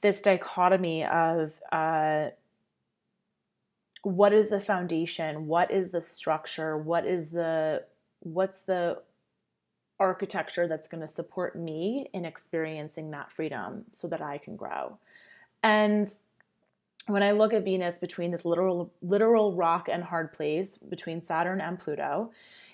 this 0.00 0.20
dichotomy 0.20 1.04
of 1.04 1.60
uh, 1.70 2.30
what 4.02 4.32
is 4.32 4.48
the 4.48 4.60
foundation, 4.60 5.46
what 5.46 5.70
is 5.70 5.90
the 5.90 6.00
structure, 6.00 6.76
what 6.76 7.06
is 7.06 7.30
the 7.30 7.84
what's 8.20 8.62
the 8.62 9.00
architecture 9.98 10.68
that's 10.68 10.88
going 10.88 11.00
to 11.00 11.08
support 11.08 11.56
me 11.56 12.10
in 12.12 12.24
experiencing 12.24 13.10
that 13.12 13.32
freedom 13.32 13.84
so 13.92 14.08
that 14.08 14.20
I 14.20 14.38
can 14.38 14.56
grow. 14.56 14.98
And 15.62 16.12
when 17.06 17.22
I 17.22 17.32
look 17.32 17.52
at 17.52 17.64
Venus 17.64 17.98
between 17.98 18.30
this 18.30 18.44
literal 18.44 18.92
literal 19.00 19.54
rock 19.54 19.88
and 19.88 20.04
hard 20.04 20.32
place 20.32 20.76
between 20.76 21.22
Saturn 21.22 21.60
and 21.60 21.78
Pluto, 21.78 22.32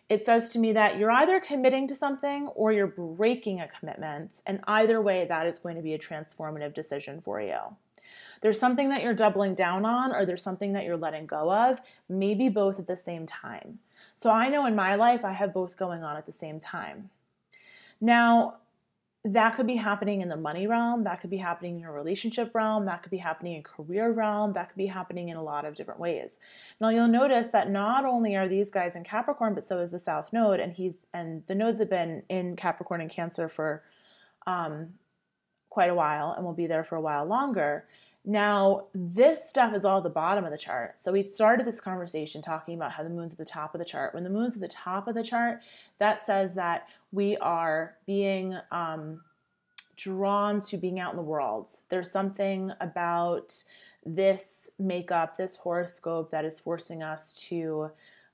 it 0.09 0.25
says 0.25 0.53
to 0.53 0.59
me 0.59 0.73
that 0.73 0.99
you're 0.99 1.11
either 1.11 1.41
committing 1.41 1.87
to 1.89 1.95
something 1.95 2.49
or 2.49 2.73
you're 2.73 2.87
breaking 2.87 3.61
a 3.61 3.69
commitment, 3.69 4.43
and 4.47 4.61
either 4.67 5.01
way 5.01 5.27
that 5.27 5.47
is 5.47 5.59
going 5.59 5.77
to 5.77 5.83
be 5.83 5.95
a 5.95 5.99
transformative 5.99 6.75
decision 6.75 7.21
for 7.21 7.41
you. 7.41 7.59
There's 8.41 8.59
something 8.59 8.89
that 8.89 9.03
you're 9.03 9.15
doubling 9.15 9.55
down 9.55 9.85
on 9.85 10.13
or 10.13 10.27
there's 10.27 10.43
something 10.43 10.73
that 10.73 10.85
you're 10.85 10.97
letting 10.97 11.27
go 11.27 11.53
of, 11.53 11.81
maybe 12.09 12.49
both 12.49 12.79
at 12.79 12.89
the 12.89 12.97
same 12.97 13.25
time. 13.25 13.79
So 14.17 14.31
I 14.31 14.49
know 14.49 14.67
in 14.67 14.75
my 14.75 14.97
life 14.97 15.25
I 15.25 15.33
have 15.33 15.55
both 15.55 15.77
going 15.77 16.03
on 16.03 16.17
at 16.17 16.27
the 16.27 16.33
same 16.33 16.59
time. 16.59 17.11
Now, 18.01 18.57
that 19.25 19.55
could 19.55 19.69
be 19.69 19.77
happening 19.77 20.21
in 20.21 20.29
the 20.29 20.37
money 20.37 20.67
realm, 20.67 21.05
that 21.05 21.21
could 21.21 21.31
be 21.31 21.37
happening 21.37 21.75
in 21.75 21.81
your 21.81 21.93
relationship 21.93 22.53
realm, 22.55 22.87
that 22.87 23.03
could 23.03 23.11
be 23.11 23.19
happening 23.19 23.55
in 23.55 23.63
career 23.63 24.11
realm, 24.11 24.53
that 24.55 24.69
could 24.69 24.79
be 24.79 24.87
happening 24.87 25.29
in 25.29 25.37
a 25.37 25.43
lot 25.43 25.65
of 25.65 25.77
different 25.77 26.01
ways. 26.01 26.39
Now 26.81 26.89
you'll 26.89 27.07
notice 27.07 27.49
that 27.49 27.71
not 27.71 28.05
only 28.05 28.35
are 28.35 28.49
these 28.49 28.69
guys 28.69 28.97
in 28.97 29.05
Capricorn, 29.05 29.55
but 29.55 29.63
so 29.63 29.79
is 29.79 29.93
the 29.93 30.01
South 30.01 30.33
Node, 30.33 30.59
and 30.59 30.73
he's 30.73 30.97
and 31.15 31.45
the 31.47 31.55
nodes 31.55 31.79
have 31.79 31.91
been 31.91 32.25
in 32.29 32.57
Capricorn 32.57 33.01
and 33.01 33.11
Cancer 33.11 33.49
for 33.49 33.85
um, 34.45 34.95
quite 35.71 35.91
a 35.91 35.95
while, 35.95 36.33
and 36.33 36.45
will 36.45 36.53
be 36.53 36.67
there 36.67 36.85
for 36.85 36.97
a 36.97 37.01
while 37.01 37.25
longer. 37.25 37.85
Now, 38.25 38.85
this 38.95 39.49
stuff 39.49 39.75
is 39.75 39.85
all 39.85 39.99
at 39.99 40.05
the 40.05 40.11
bottom 40.11 40.45
of 40.45 40.53
the 40.53 40.59
chart. 40.59 41.01
So 41.01 41.11
we 41.11 41.25
started 41.25 41.67
this 41.67 41.81
conversation 41.81 42.41
talking 42.41 42.75
about 42.75 42.93
how 42.93 43.03
the 43.03 43.11
moon's 43.11 43.33
at 43.33 43.39
the 43.39 43.45
top 43.45 43.75
of 43.75 43.81
the 43.81 43.85
chart. 43.85 44.15
When 44.15 44.23
the 44.23 44.31
moon's 44.31 44.55
at 44.55 44.61
the 44.61 44.69
top 44.69 45.09
of 45.09 45.15
the 45.17 45.25
chart, 45.25 45.61
that 45.99 46.21
says 46.21 46.55
that 46.55 46.87
we 47.13 47.37
are 47.37 47.97
being 48.07 48.57
um, 48.71 49.21
drawn 49.97 50.61
to 50.61 50.77
being 50.77 50.99
out 50.99 51.13
in 51.13 51.17
the 51.17 51.23
world. 51.23 51.69
There's 51.91 52.11
something 52.11 52.73
about 52.81 53.63
this 54.05 54.71
makeup, 54.79 55.37
this 55.37 55.57
horoscope 55.57 56.31
that 56.31 56.45
is 56.45 56.59
forcing 56.59 57.03
us 57.03 57.35
to 57.49 57.91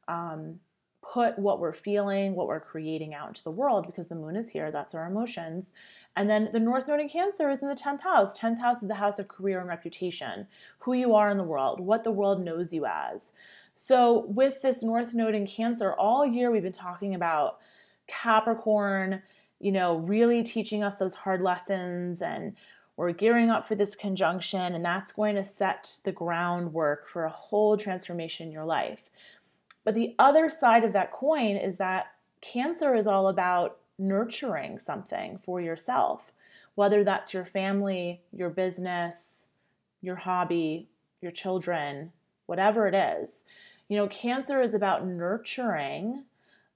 um, 0.07 0.61
put 1.03 1.39
what 1.39 1.61
we're 1.61 1.73
feeling, 1.73 2.35
what 2.35 2.47
we're 2.47 2.61
creating 2.61 3.15
out 3.15 3.29
into 3.29 3.45
the 3.45 3.51
world 3.51 3.87
because 3.87 4.09
the 4.09 4.15
moon 4.15 4.37
is 4.37 4.51
here. 4.51 4.71
That's 4.71 4.95
our 4.95 5.07
emotions. 5.07 5.75
And 6.17 6.29
then 6.29 6.49
the 6.53 6.61
North 6.61 6.89
Node 6.89 7.01
in 7.01 7.09
Cancer 7.09 7.51
is 7.51 7.61
in 7.61 7.69
the 7.69 7.75
10th 7.75 8.01
house. 8.01 8.39
10th 8.39 8.61
house 8.61 8.83
is 8.83 8.89
the 8.89 8.95
house 8.95 9.19
of 9.19 9.29
career 9.29 9.61
and 9.61 9.69
reputation, 9.69 10.47
who 10.81 10.93
you 10.93 11.15
are 11.15 11.31
in 11.31 11.37
the 11.37 11.45
world, 11.45 11.81
what 11.81 12.05
the 12.05 12.11
world 12.11 12.45
knows 12.45 12.73
you 12.73 12.87
as. 12.87 13.33
So, 13.75 14.25
with 14.27 14.61
this 14.61 14.83
North 14.83 15.15
Node 15.15 15.37
in 15.37 15.47
Cancer, 15.47 15.93
all 15.93 16.27
year 16.27 16.51
we've 16.51 16.65
been 16.65 16.73
talking 16.73 17.15
about 17.15 17.59
Capricorn, 18.09 19.23
you 19.61 19.71
know, 19.71 19.99
really 19.99 20.43
teaching 20.43 20.83
us 20.83 20.97
those 20.97 21.15
hard 21.15 21.41
lessons 21.41 22.21
and 22.21 22.55
we're 22.99 23.13
gearing 23.13 23.49
up 23.49 23.65
for 23.65 23.77
this 23.77 23.95
conjunction, 23.95 24.75
and 24.75 24.85
that's 24.85 25.13
going 25.13 25.37
to 25.37 25.45
set 25.45 25.99
the 26.03 26.11
groundwork 26.11 27.07
for 27.07 27.25
a 27.25 27.31
whole 27.31 27.77
transformation 27.77 28.49
in 28.49 28.53
your 28.53 28.65
life. 28.65 29.09
But 29.85 29.95
the 29.95 30.17
other 30.19 30.51
side 30.51 30.83
of 30.83 30.93
that 30.95 31.13
coin 31.13 31.57
is 31.57 31.77
that 31.77 32.09
Cancer 32.41 32.97
is 32.97 33.07
all 33.07 33.29
about 33.29 33.79
nurturing 34.01 34.81
something 34.81 35.39
for 35.39 35.61
yourself, 35.61 36.33
whether 36.75 37.05
that's 37.05 37.33
your 37.33 37.45
family, 37.45 38.21
your 38.33 38.51
business, 38.51 39.47
your 40.03 40.17
hobby, 40.17 40.89
your 41.21 41.33
children, 41.33 42.11
whatever 42.47 42.89
it 42.89 42.95
is. 42.95 43.45
You 43.89 43.97
know, 43.97 44.09
Cancer 44.09 44.61
is 44.61 44.75
about 44.75 45.07
nurturing 45.07 46.25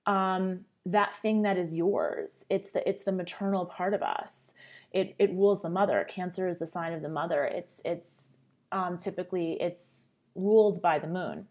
um, 0.07 0.65
that 0.85 1.15
thing 1.15 1.43
that 1.43 1.57
is 1.57 1.73
yours. 1.73 2.45
It's 2.51 2.71
the 2.71 2.87
it's 2.89 3.03
the 3.03 3.13
maternal 3.13 3.67
part 3.67 3.95
of 3.95 4.03
us. 4.03 4.53
It 4.91 5.15
it 5.19 5.31
rules 5.31 5.63
the 5.63 5.71
mother. 5.71 6.05
Cancer 6.09 6.49
is 6.49 6.59
the 6.59 6.67
sign 6.67 6.93
of 6.93 7.03
the 7.03 7.09
mother. 7.09 7.45
It's 7.45 7.81
it's 7.85 8.33
um, 8.73 8.97
typically 8.97 9.61
it's 9.61 10.09
ruled 10.35 10.81
by 10.83 10.99
the 10.99 11.07
moon. 11.07 11.47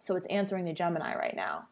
So 0.00 0.16
it's 0.16 0.26
answering 0.28 0.64
the 0.64 0.72
Gemini 0.72 1.16
right 1.16 1.34
now. 1.34 1.66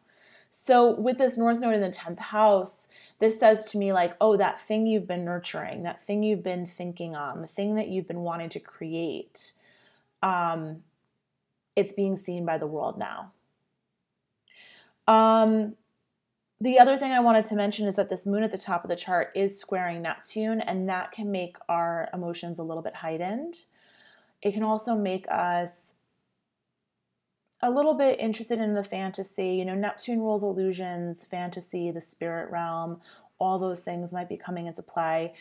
So 0.51 0.93
with 0.93 1.17
this 1.17 1.37
North 1.37 1.59
Node 1.59 1.75
in 1.75 1.81
the 1.81 1.89
10th 1.89 2.19
house, 2.19 2.87
this 3.19 3.39
says 3.39 3.69
to 3.71 3.77
me, 3.77 3.91
like, 3.93 4.13
oh, 4.21 4.37
that 4.37 4.59
thing 4.59 4.87
you've 4.87 5.07
been 5.07 5.25
nurturing, 5.25 5.83
that 5.83 6.01
thing 6.01 6.23
you've 6.23 6.43
been 6.43 6.65
thinking 6.65 7.15
on, 7.15 7.41
the 7.41 7.47
thing 7.47 7.75
that 7.75 7.87
you've 7.87 8.07
been 8.07 8.21
wanting 8.21 8.49
to 8.49 8.59
create, 8.59 9.53
um, 10.21 10.83
it's 11.75 11.93
being 11.93 12.15
seen 12.15 12.45
by 12.45 12.57
the 12.57 12.67
world 12.67 12.97
now. 12.97 13.31
Um, 15.07 15.75
the 16.61 16.79
other 16.79 16.97
thing 16.97 17.11
I 17.11 17.19
wanted 17.19 17.45
to 17.45 17.55
mention 17.55 17.87
is 17.87 17.95
that 17.97 18.09
this 18.09 18.25
moon 18.25 18.43
at 18.43 18.51
the 18.51 18.57
top 18.57 18.83
of 18.83 18.89
the 18.89 18.95
chart 18.95 19.31
is 19.35 19.59
squaring 19.59 20.01
Neptune, 20.01 20.61
and 20.61 20.87
that 20.87 21.11
can 21.11 21.31
make 21.31 21.57
our 21.67 22.09
emotions 22.13 22.59
a 22.59 22.63
little 22.63 22.83
bit 22.83 22.95
heightened. 22.95 23.63
It 24.41 24.53
can 24.53 24.63
also 24.63 24.95
make 24.95 25.25
us 25.29 25.93
a 27.61 27.69
little 27.69 27.93
bit 27.93 28.19
interested 28.19 28.59
in 28.59 28.73
the 28.73 28.83
fantasy. 28.83 29.55
You 29.55 29.65
know, 29.65 29.75
Neptune 29.75 30.19
rules 30.19 30.43
illusions, 30.43 31.23
fantasy, 31.23 31.91
the 31.91 32.01
spirit 32.01 32.51
realm, 32.51 33.01
all 33.39 33.59
those 33.59 33.81
things 33.81 34.13
might 34.13 34.29
be 34.29 34.37
coming 34.37 34.67
into 34.67 34.81
play. 34.81 35.33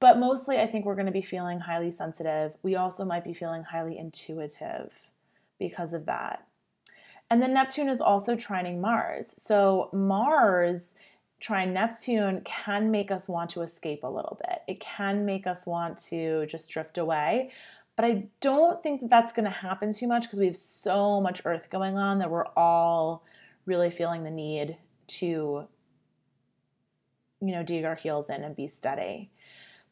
But 0.00 0.18
mostly, 0.18 0.58
I 0.58 0.66
think 0.66 0.84
we're 0.84 0.96
going 0.96 1.06
to 1.06 1.12
be 1.12 1.22
feeling 1.22 1.60
highly 1.60 1.90
sensitive. 1.90 2.56
We 2.62 2.76
also 2.76 3.04
might 3.04 3.24
be 3.24 3.32
feeling 3.32 3.62
highly 3.62 3.96
intuitive 3.98 4.92
because 5.58 5.94
of 5.94 6.06
that. 6.06 6.46
And 7.34 7.42
then 7.42 7.52
Neptune 7.52 7.88
is 7.88 8.00
also 8.00 8.36
trining 8.36 8.78
Mars. 8.78 9.34
So, 9.38 9.90
Mars 9.92 10.94
trine 11.40 11.72
Neptune 11.72 12.42
can 12.44 12.92
make 12.92 13.10
us 13.10 13.28
want 13.28 13.50
to 13.50 13.62
escape 13.62 14.04
a 14.04 14.06
little 14.06 14.38
bit. 14.46 14.60
It 14.68 14.78
can 14.78 15.26
make 15.26 15.44
us 15.44 15.66
want 15.66 15.98
to 16.10 16.46
just 16.46 16.70
drift 16.70 16.96
away. 16.96 17.50
But 17.96 18.04
I 18.04 18.28
don't 18.40 18.80
think 18.84 19.00
that 19.00 19.10
that's 19.10 19.32
going 19.32 19.46
to 19.46 19.50
happen 19.50 19.92
too 19.92 20.06
much 20.06 20.22
because 20.22 20.38
we 20.38 20.46
have 20.46 20.56
so 20.56 21.20
much 21.20 21.42
Earth 21.44 21.70
going 21.70 21.98
on 21.98 22.20
that 22.20 22.30
we're 22.30 22.46
all 22.56 23.24
really 23.66 23.90
feeling 23.90 24.22
the 24.22 24.30
need 24.30 24.76
to, 25.18 25.26
you 27.40 27.52
know, 27.52 27.64
dig 27.64 27.84
our 27.84 27.96
heels 27.96 28.30
in 28.30 28.44
and 28.44 28.54
be 28.54 28.68
steady. 28.68 29.32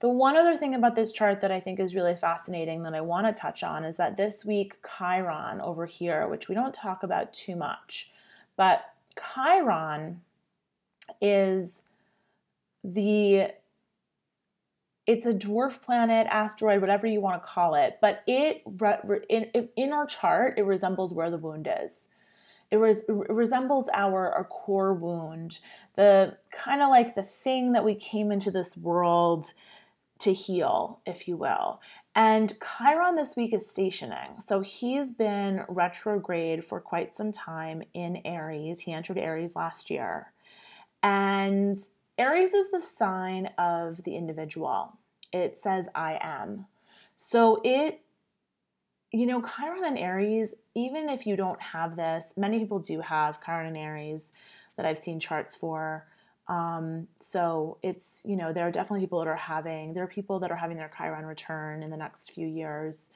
The 0.02 0.08
one 0.08 0.36
other 0.36 0.56
thing 0.56 0.74
about 0.74 0.96
this 0.96 1.12
chart 1.12 1.40
that 1.42 1.52
I 1.52 1.60
think 1.60 1.78
is 1.78 1.94
really 1.94 2.16
fascinating 2.16 2.82
that 2.82 2.92
I 2.92 3.00
want 3.00 3.24
to 3.28 3.40
touch 3.40 3.62
on 3.62 3.84
is 3.84 3.98
that 3.98 4.16
this 4.16 4.44
week, 4.44 4.74
Chiron 4.82 5.60
over 5.60 5.86
here, 5.86 6.26
which 6.26 6.48
we 6.48 6.56
don't 6.56 6.74
talk 6.74 7.04
about 7.04 7.32
too 7.32 7.54
much, 7.54 8.10
but 8.56 8.84
Chiron 9.16 10.22
is 11.20 11.84
the 12.82 13.52
it's 15.06 15.24
a 15.24 15.32
dwarf 15.32 15.80
planet, 15.80 16.26
asteroid, 16.28 16.80
whatever 16.80 17.06
you 17.06 17.20
want 17.20 17.40
to 17.40 17.48
call 17.48 17.76
it, 17.76 17.98
but 18.00 18.24
it 18.26 18.64
in, 19.28 19.92
our 19.92 20.06
chart 20.06 20.58
it 20.58 20.64
resembles 20.64 21.14
where 21.14 21.30
the 21.30 21.38
wound 21.38 21.68
is. 21.80 22.08
It, 22.72 22.76
res, 22.76 23.02
it 23.02 23.12
resembles 23.30 23.88
our, 23.92 24.32
our 24.32 24.44
core 24.44 24.94
wound, 24.94 25.60
the 25.94 26.38
kind 26.50 26.82
of 26.82 26.88
like 26.88 27.14
the 27.14 27.22
thing 27.22 27.72
that 27.72 27.84
we 27.84 27.94
came 27.94 28.32
into 28.32 28.50
this 28.50 28.76
world 28.76 29.52
to 30.22 30.32
heal, 30.32 31.00
if 31.06 31.26
you 31.26 31.37
will. 31.37 31.80
And 32.14 32.52
Chiron 32.61 33.16
this 33.16 33.37
week 33.37 33.52
is 33.54 33.70
stationing. 33.70 34.40
So 34.46 34.61
he's 34.61 35.12
been 35.12 35.64
retrograde 35.68 36.64
for 36.64 36.80
quite 36.80 37.16
some 37.16 37.32
time 37.32 37.82
in 37.94 38.20
Aries. 38.24 38.80
He 38.80 38.92
entered 38.92 39.18
Aries 39.18 39.56
last 39.56 39.90
year. 39.90 40.32
And 41.02 41.76
Aries 42.18 42.54
is 42.54 42.70
the 42.70 42.80
sign 42.80 43.50
of 43.58 44.04
the 44.04 44.16
individual. 44.16 44.98
It 45.32 45.56
says, 45.56 45.88
I 45.94 46.18
am. 46.20 46.66
So 47.16 47.61
it, 47.64 48.02
you 49.11 49.26
know, 49.26 49.42
Chiron 49.42 49.85
and 49.85 49.98
Aries, 49.98 50.54
even 50.74 51.08
if 51.08 51.26
you 51.26 51.35
don't 51.35 51.61
have 51.61 51.96
this, 51.96 52.35
many 52.37 52.58
people 52.58 52.78
do 52.78 53.00
have 53.00 53.42
Chiron 53.44 53.68
and 53.68 53.76
Aries 53.76 54.32
that 54.76 54.87
I've 54.87 54.98
seen 54.98 55.18
charts 55.18 55.56
for. 55.56 56.06
Um, 56.52 57.08
so 57.18 57.78
it's, 57.82 58.20
you 58.26 58.36
know, 58.36 58.52
there 58.52 58.66
are 58.66 58.70
definitely 58.70 59.00
people 59.00 59.20
that 59.20 59.28
are 59.28 59.34
having, 59.34 59.94
there 59.94 60.04
are 60.04 60.08
people 60.08 60.38
that 60.40 60.50
are 60.50 60.56
having 60.56 60.76
their 60.76 60.92
Chiron 60.94 61.24
return 61.24 61.82
in 61.82 61.90
the 61.90 61.96
next 61.96 62.30
few 62.30 62.46
years. 62.46 63.08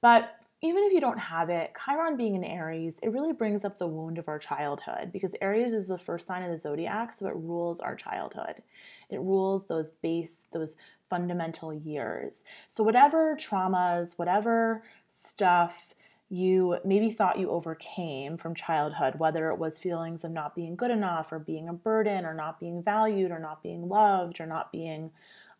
But 0.00 0.36
even 0.62 0.84
if 0.84 0.92
you 0.92 1.00
don't 1.00 1.18
have 1.18 1.50
it, 1.50 1.72
Chiron 1.84 2.16
being 2.16 2.36
in 2.36 2.44
Aries, 2.44 3.00
it 3.02 3.08
really 3.08 3.32
brings 3.32 3.64
up 3.64 3.78
the 3.78 3.88
wound 3.88 4.18
of 4.18 4.28
our 4.28 4.38
childhood 4.38 5.10
because 5.12 5.34
Aries 5.40 5.72
is 5.72 5.88
the 5.88 5.98
first 5.98 6.28
sign 6.28 6.44
of 6.44 6.50
the 6.52 6.58
zodiac, 6.58 7.12
so 7.12 7.26
it 7.26 7.34
rules 7.34 7.80
our 7.80 7.96
childhood. 7.96 8.62
It 9.10 9.18
rules 9.18 9.66
those 9.66 9.90
base, 9.90 10.42
those 10.52 10.76
fundamental 11.10 11.74
years. 11.74 12.44
So, 12.68 12.84
whatever 12.84 13.36
traumas, 13.36 14.16
whatever 14.16 14.84
stuff 15.08 15.92
you 16.28 16.78
maybe 16.84 17.10
thought 17.10 17.38
you 17.38 17.50
overcame 17.50 18.36
from 18.36 18.54
childhood, 18.54 19.18
whether 19.18 19.50
it 19.50 19.58
was 19.58 19.78
feelings 19.78 20.24
of 20.24 20.32
not 20.32 20.54
being 20.54 20.74
good 20.74 20.90
enough 20.90 21.30
or 21.30 21.38
being 21.38 21.68
a 21.68 21.72
burden 21.72 22.24
or 22.24 22.34
not 22.34 22.58
being 22.58 22.82
valued 22.82 23.30
or 23.30 23.38
not 23.38 23.62
being 23.62 23.88
loved 23.88 24.40
or 24.40 24.46
not 24.46 24.72
being 24.72 25.10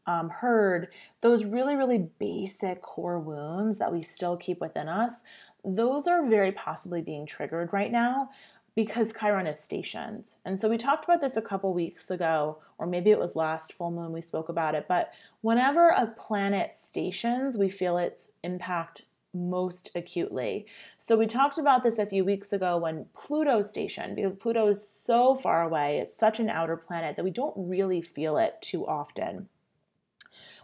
um, 0.06 0.28
heard, 0.28 0.88
those 1.20 1.44
really, 1.44 1.74
really 1.74 2.08
basic 2.18 2.82
core 2.82 3.18
wounds 3.18 3.78
that 3.78 3.92
we 3.92 4.02
still 4.02 4.36
keep 4.36 4.60
within 4.60 4.88
us, 4.88 5.22
those 5.64 6.06
are 6.06 6.26
very 6.26 6.52
possibly 6.52 7.00
being 7.00 7.26
triggered 7.26 7.72
right 7.72 7.90
now 7.90 8.30
because 8.76 9.12
Chiron 9.18 9.46
is 9.46 9.58
stationed. 9.58 10.28
And 10.44 10.60
so 10.60 10.68
we 10.68 10.76
talked 10.78 11.04
about 11.04 11.20
this 11.20 11.36
a 11.36 11.42
couple 11.42 11.72
weeks 11.72 12.10
ago, 12.10 12.58
or 12.78 12.86
maybe 12.86 13.10
it 13.10 13.18
was 13.18 13.34
last 13.34 13.72
full 13.72 13.90
moon 13.90 14.12
we 14.12 14.20
spoke 14.20 14.48
about 14.48 14.74
it. 14.74 14.86
But 14.86 15.12
whenever 15.40 15.88
a 15.88 16.06
planet 16.06 16.74
stations, 16.74 17.56
we 17.56 17.70
feel 17.70 17.96
its 17.96 18.30
impact 18.44 19.02
most 19.32 19.90
acutely. 19.94 20.66
So 20.98 21.16
we 21.16 21.26
talked 21.26 21.58
about 21.58 21.82
this 21.82 21.98
a 21.98 22.06
few 22.06 22.24
weeks 22.24 22.52
ago 22.52 22.78
when 22.78 23.06
Pluto 23.14 23.62
stationed, 23.62 24.16
because 24.16 24.34
Pluto 24.34 24.68
is 24.68 24.88
so 24.88 25.34
far 25.34 25.62
away, 25.62 25.98
it's 25.98 26.16
such 26.16 26.40
an 26.40 26.48
outer 26.48 26.76
planet 26.76 27.16
that 27.16 27.24
we 27.24 27.30
don't 27.30 27.54
really 27.56 28.00
feel 28.00 28.38
it 28.38 28.56
too 28.60 28.86
often. 28.86 29.48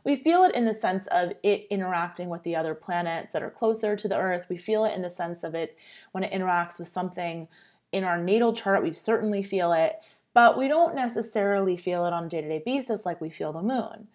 We 0.04 0.16
feel 0.16 0.44
it 0.44 0.54
in 0.54 0.64
the 0.64 0.74
sense 0.74 1.06
of 1.08 1.32
it 1.42 1.66
interacting 1.70 2.28
with 2.28 2.42
the 2.42 2.56
other 2.56 2.74
planets 2.74 3.32
that 3.32 3.42
are 3.42 3.50
closer 3.50 3.94
to 3.94 4.08
the 4.08 4.16
Earth. 4.16 4.46
We 4.48 4.56
feel 4.56 4.84
it 4.84 4.94
in 4.94 5.02
the 5.02 5.10
sense 5.10 5.44
of 5.44 5.54
it 5.54 5.76
when 6.10 6.24
it 6.24 6.32
interacts 6.32 6.78
with 6.78 6.88
something 6.88 7.46
in 7.92 8.04
our 8.04 8.18
natal 8.18 8.52
chart. 8.52 8.82
We 8.82 8.92
certainly 8.92 9.42
feel 9.42 9.72
it, 9.72 10.00
but 10.34 10.58
we 10.58 10.66
don't 10.66 10.96
necessarily 10.96 11.76
feel 11.76 12.04
it 12.06 12.12
on 12.12 12.24
a 12.24 12.28
day 12.28 12.40
to 12.40 12.48
day 12.48 12.62
basis 12.64 13.06
like 13.06 13.20
we 13.20 13.30
feel 13.30 13.52
the 13.52 13.62
moon. 13.62 14.08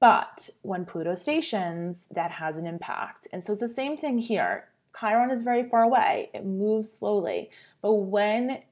But 0.00 0.50
when 0.62 0.84
Pluto 0.84 1.14
stations, 1.14 2.06
that 2.10 2.32
has 2.32 2.58
an 2.58 2.66
impact. 2.66 3.28
And 3.32 3.42
so 3.42 3.52
it's 3.52 3.60
the 3.60 3.68
same 3.68 3.96
thing 3.96 4.18
here. 4.18 4.68
Chiron 4.98 5.30
is 5.30 5.42
very 5.42 5.68
far 5.68 5.82
away, 5.82 6.30
it 6.34 6.44
moves 6.44 6.92
slowly. 6.92 7.50
But 7.82 7.94
when 7.94 8.62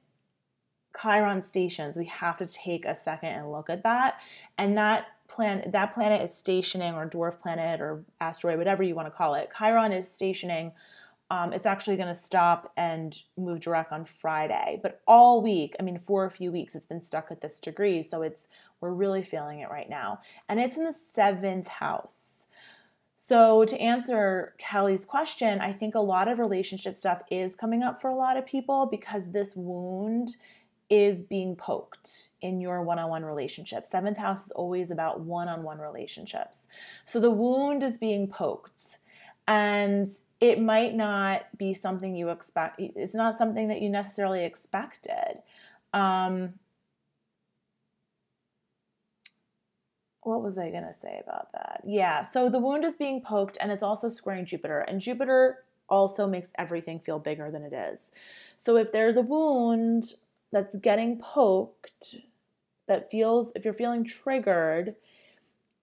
Chiron 1.00 1.42
stations, 1.42 1.96
we 1.96 2.06
have 2.06 2.37
to 2.38 2.46
take 2.46 2.84
a 2.84 2.94
second 2.94 3.30
and 3.30 3.52
look 3.52 3.68
at 3.68 3.82
that. 3.82 4.20
And 4.56 4.76
that 4.78 5.06
planet 5.28 5.72
that 5.72 5.94
planet 5.94 6.22
is 6.22 6.34
stationing 6.34 6.94
or 6.94 7.08
dwarf 7.08 7.40
planet 7.40 7.80
or 7.80 8.04
asteroid 8.20 8.58
whatever 8.58 8.82
you 8.82 8.94
want 8.94 9.06
to 9.06 9.10
call 9.10 9.34
it 9.34 9.48
chiron 9.56 9.92
is 9.92 10.10
stationing 10.10 10.70
um, 11.34 11.52
it's 11.52 11.66
actually 11.66 11.96
going 11.96 12.08
to 12.08 12.14
stop 12.14 12.72
and 12.76 13.22
move 13.36 13.60
direct 13.60 13.92
on 13.92 14.04
friday 14.04 14.78
but 14.82 15.00
all 15.06 15.42
week 15.42 15.74
i 15.80 15.82
mean 15.82 15.98
for 15.98 16.24
a 16.24 16.30
few 16.30 16.52
weeks 16.52 16.74
it's 16.74 16.86
been 16.86 17.02
stuck 17.02 17.30
at 17.30 17.40
this 17.40 17.58
degree 17.58 18.02
so 18.02 18.22
it's 18.22 18.48
we're 18.80 18.92
really 18.92 19.22
feeling 19.22 19.60
it 19.60 19.70
right 19.70 19.90
now 19.90 20.20
and 20.48 20.60
it's 20.60 20.76
in 20.76 20.84
the 20.84 20.92
seventh 20.92 21.66
house 21.66 22.44
so 23.14 23.64
to 23.64 23.78
answer 23.80 24.54
kelly's 24.58 25.04
question 25.04 25.60
i 25.60 25.72
think 25.72 25.94
a 25.94 26.00
lot 26.00 26.28
of 26.28 26.38
relationship 26.38 26.94
stuff 26.94 27.22
is 27.30 27.56
coming 27.56 27.82
up 27.82 28.00
for 28.00 28.10
a 28.10 28.16
lot 28.16 28.36
of 28.36 28.46
people 28.46 28.86
because 28.86 29.32
this 29.32 29.56
wound 29.56 30.36
is 30.90 31.22
being 31.22 31.56
poked 31.56 32.28
in 32.42 32.60
your 32.60 32.82
one 32.82 32.98
on 32.98 33.08
one 33.08 33.24
relationship. 33.24 33.86
Seventh 33.86 34.18
house 34.18 34.44
is 34.44 34.50
always 34.50 34.90
about 34.90 35.20
one 35.20 35.48
on 35.48 35.62
one 35.62 35.78
relationships. 35.78 36.68
So 37.06 37.20
the 37.20 37.30
wound 37.30 37.82
is 37.82 37.96
being 37.96 38.28
poked, 38.28 38.98
and 39.48 40.10
it 40.40 40.60
might 40.60 40.94
not 40.94 41.46
be 41.56 41.74
something 41.74 42.14
you 42.14 42.30
expect, 42.30 42.76
it's 42.78 43.14
not 43.14 43.36
something 43.36 43.68
that 43.68 43.80
you 43.80 43.88
necessarily 43.88 44.44
expected. 44.44 45.42
Um, 45.92 46.54
what 50.22 50.42
was 50.42 50.58
I 50.58 50.70
going 50.70 50.86
to 50.86 50.94
say 50.94 51.20
about 51.22 51.52
that? 51.52 51.82
Yeah, 51.86 52.22
so 52.22 52.48
the 52.48 52.58
wound 52.58 52.84
is 52.84 52.96
being 52.96 53.20
poked 53.20 53.58
and 53.60 53.70
it's 53.70 53.82
also 53.82 54.08
squaring 54.08 54.46
Jupiter, 54.46 54.80
and 54.80 55.00
Jupiter 55.00 55.64
also 55.88 56.26
makes 56.26 56.50
everything 56.58 56.98
feel 56.98 57.18
bigger 57.18 57.50
than 57.50 57.62
it 57.62 57.72
is. 57.72 58.10
So 58.56 58.76
if 58.76 58.90
there's 58.90 59.16
a 59.16 59.22
wound 59.22 60.14
that's 60.50 60.76
getting 60.76 61.18
poked, 61.18 62.16
that 62.86 63.10
feels, 63.10 63.52
if 63.54 63.64
you're 63.64 63.74
feeling 63.74 64.04
triggered, 64.04 64.94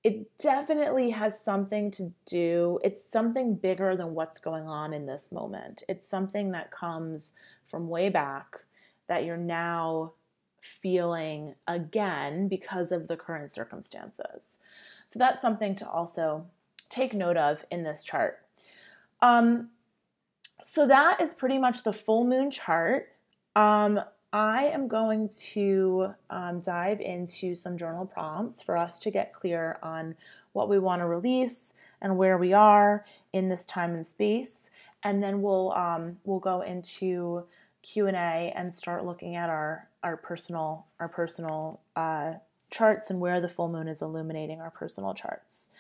it 0.04 0.38
definitely 0.38 1.12
has 1.12 1.40
something 1.40 1.92
to 1.92 2.12
do, 2.26 2.80
it's 2.84 3.08
something 3.08 3.56
bigger 3.56 3.96
than 3.96 4.16
what's 4.16 4.40
going 4.40 4.68
on 4.68 4.94
in 4.94 5.06
this 5.06 5.32
moment. 5.32 5.84
It's 5.88 6.08
something 6.08 6.52
that 6.52 6.72
comes 6.72 7.34
from 7.68 7.88
way 7.88 8.10
back 8.10 8.66
that 9.08 9.26
you're 9.26 9.38
now 9.38 10.14
feeling 10.60 11.56
again 11.68 12.48
because 12.48 12.92
of 12.92 13.08
the 13.08 13.18
current 13.18 13.52
circumstances. 13.52 14.58
So 15.06 15.20
that's 15.20 15.42
something 15.42 15.76
to 15.76 15.90
also 15.90 16.46
take 16.90 17.14
note 17.14 17.38
of 17.38 17.66
in 17.70 17.84
this 17.84 18.04
chart. 18.04 18.40
Um, 19.22 19.70
so 20.64 20.88
that 20.88 21.22
is 21.22 21.34
pretty 21.34 21.58
much 21.58 21.84
the 21.84 21.94
full 21.94 22.26
moon 22.26 22.52
chart. 22.52 23.10
Um, 23.56 24.00
I 24.34 24.66
am 24.66 24.88
going 24.88 25.30
to 25.52 26.14
um, 26.30 26.62
dive 26.62 27.02
into 27.02 27.54
some 27.54 27.78
journal 27.78 28.06
prompts 28.06 28.62
for 28.62 28.78
us 28.78 29.00
to 29.00 29.12
get 29.12 29.34
clear 29.34 29.78
on 29.84 30.16
what 30.54 30.70
we 30.70 30.80
want 30.80 31.02
to 31.02 31.06
release 31.06 31.74
and 32.02 32.18
where 32.18 32.38
we 32.38 32.54
are 32.54 33.06
in 33.34 33.50
this 33.50 33.66
time 33.66 33.94
and 33.94 34.06
space, 34.06 34.70
and 35.04 35.22
then 35.22 35.42
we'll 35.42 35.74
um, 35.74 36.18
we'll 36.24 36.40
go 36.40 36.62
into 36.62 37.44
Q 37.84 38.08
and 38.08 38.16
A 38.16 38.54
and 38.56 38.74
start 38.74 39.06
looking 39.06 39.36
at 39.36 39.50
our 39.50 39.88
our 40.04 40.16
personal 40.16 40.86
our 41.00 41.10
personal 41.10 41.82
uh, 41.96 42.34
charts 42.70 43.10
and 43.10 43.20
where 43.20 43.42
the 43.42 43.50
full 43.50 43.70
moon 43.70 43.88
is 43.88 44.02
illuminating 44.02 44.62
our 44.62 44.72
personal 44.72 45.14
charts. 45.14 45.72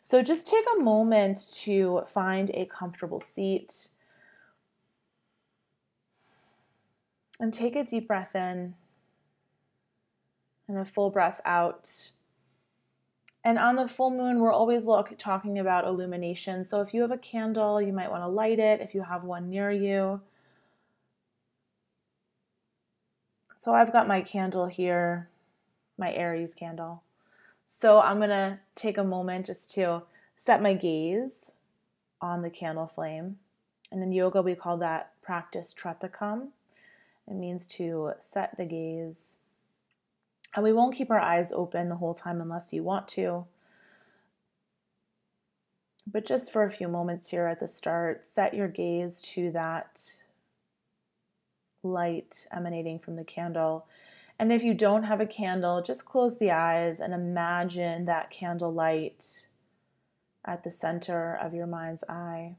So 0.00 0.22
just 0.22 0.46
take 0.46 0.64
a 0.76 0.82
moment 0.82 1.38
to 1.56 2.02
find 2.06 2.50
a 2.54 2.64
comfortable 2.64 3.20
seat 3.20 3.88
And 7.40 7.54
take 7.54 7.76
a 7.76 7.84
deep 7.84 8.08
breath 8.08 8.34
in 8.34 8.74
and 10.66 10.78
a 10.78 10.84
full 10.84 11.10
breath 11.10 11.40
out. 11.44 12.10
And 13.44 13.58
on 13.58 13.76
the 13.76 13.88
full 13.88 14.10
moon, 14.10 14.40
we're 14.40 14.52
always 14.52 14.84
look, 14.84 15.14
talking 15.16 15.58
about 15.58 15.86
illumination. 15.86 16.64
So 16.64 16.80
if 16.80 16.92
you 16.92 17.00
have 17.02 17.12
a 17.12 17.18
candle, 17.18 17.80
you 17.80 17.92
might 17.92 18.10
want 18.10 18.22
to 18.22 18.28
light 18.28 18.58
it 18.58 18.80
if 18.80 18.94
you 18.94 19.02
have 19.02 19.24
one 19.24 19.48
near 19.48 19.70
you. 19.70 20.20
So 23.56 23.72
I've 23.72 23.92
got 23.92 24.06
my 24.06 24.20
candle 24.20 24.66
here, 24.66 25.28
my 25.96 26.12
Aries 26.12 26.54
candle. 26.54 27.02
So 27.68 28.00
I'm 28.00 28.18
going 28.18 28.28
to 28.30 28.58
take 28.74 28.98
a 28.98 29.04
moment 29.04 29.46
just 29.46 29.72
to 29.72 30.02
set 30.36 30.62
my 30.62 30.74
gaze 30.74 31.52
on 32.20 32.42
the 32.42 32.50
candle 32.50 32.86
flame. 32.86 33.38
And 33.90 34.02
in 34.02 34.12
yoga, 34.12 34.42
we 34.42 34.54
call 34.54 34.76
that 34.78 35.12
practice 35.22 35.74
tratakam. 35.76 36.48
It 37.28 37.34
means 37.34 37.66
to 37.66 38.12
set 38.20 38.56
the 38.56 38.64
gaze. 38.64 39.36
And 40.54 40.64
we 40.64 40.72
won't 40.72 40.94
keep 40.94 41.10
our 41.10 41.20
eyes 41.20 41.52
open 41.52 41.88
the 41.88 41.96
whole 41.96 42.14
time 42.14 42.40
unless 42.40 42.72
you 42.72 42.82
want 42.82 43.06
to. 43.08 43.44
But 46.10 46.24
just 46.24 46.50
for 46.50 46.62
a 46.62 46.70
few 46.70 46.88
moments 46.88 47.28
here 47.28 47.46
at 47.46 47.60
the 47.60 47.68
start, 47.68 48.24
set 48.24 48.54
your 48.54 48.68
gaze 48.68 49.20
to 49.20 49.50
that 49.52 50.14
light 51.82 52.46
emanating 52.50 52.98
from 52.98 53.14
the 53.14 53.24
candle. 53.24 53.86
And 54.38 54.50
if 54.50 54.62
you 54.62 54.72
don't 54.72 55.02
have 55.02 55.20
a 55.20 55.26
candle, 55.26 55.82
just 55.82 56.06
close 56.06 56.38
the 56.38 56.50
eyes 56.50 56.98
and 56.98 57.12
imagine 57.12 58.06
that 58.06 58.30
candle 58.30 58.72
light 58.72 59.46
at 60.44 60.64
the 60.64 60.70
center 60.70 61.34
of 61.34 61.52
your 61.52 61.66
mind's 61.66 62.04
eye. 62.08 62.56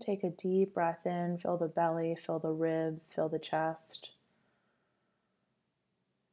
Take 0.00 0.24
a 0.24 0.30
deep 0.30 0.74
breath 0.74 1.06
in, 1.06 1.38
fill 1.38 1.56
the 1.56 1.68
belly, 1.68 2.14
fill 2.14 2.38
the 2.38 2.52
ribs, 2.52 3.12
fill 3.12 3.28
the 3.28 3.38
chest. 3.38 4.10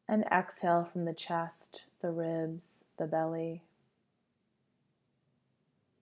And 0.07 0.25
exhale 0.25 0.83
from 0.83 1.05
the 1.05 1.13
chest, 1.13 1.85
the 2.01 2.11
ribs, 2.11 2.85
the 2.97 3.07
belly. 3.07 3.63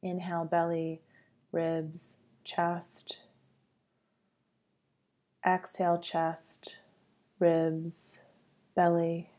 Inhale, 0.02 0.46
belly, 0.46 1.02
ribs, 1.52 2.18
chest. 2.44 3.20
Exhale, 5.46 6.00
chest, 6.00 6.78
ribs, 7.40 8.24
belly. 8.76 9.30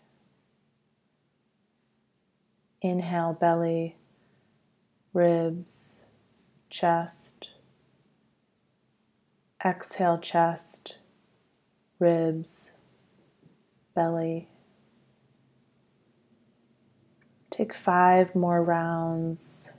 Inhale, 2.81 3.33
belly, 3.33 3.97
ribs, 5.13 6.07
chest. 6.71 7.51
Exhale, 9.65 10.19
chest, 10.19 10.97
ribs, 12.01 12.73
belly. 13.95 14.49
Take 17.51 17.73
five 17.75 18.35
more 18.35 18.63
rounds 18.63 19.77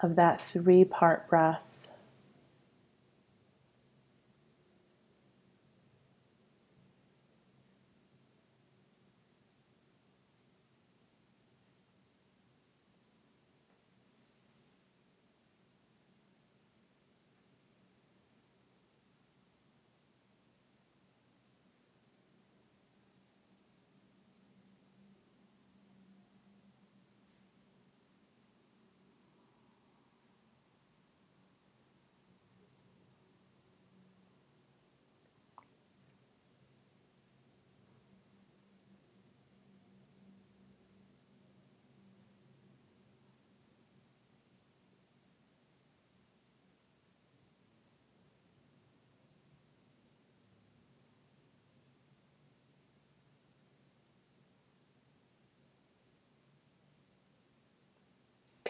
of 0.00 0.14
that 0.14 0.40
three 0.40 0.84
part 0.84 1.28
breath. 1.28 1.67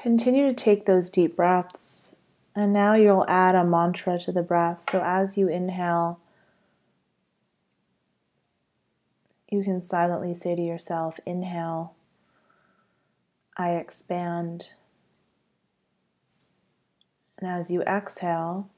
Continue 0.00 0.46
to 0.46 0.54
take 0.54 0.86
those 0.86 1.10
deep 1.10 1.34
breaths. 1.34 2.14
And 2.54 2.72
now 2.72 2.94
you'll 2.94 3.24
add 3.28 3.56
a 3.56 3.64
mantra 3.64 4.16
to 4.20 4.30
the 4.30 4.44
breath. 4.44 4.84
So 4.90 5.02
as 5.02 5.36
you 5.36 5.48
inhale, 5.48 6.20
you 9.50 9.64
can 9.64 9.80
silently 9.80 10.34
say 10.34 10.54
to 10.54 10.62
yourself, 10.62 11.18
Inhale, 11.26 11.94
I 13.56 13.70
expand. 13.72 14.68
And 17.40 17.50
as 17.50 17.68
you 17.68 17.82
exhale, 17.82 18.70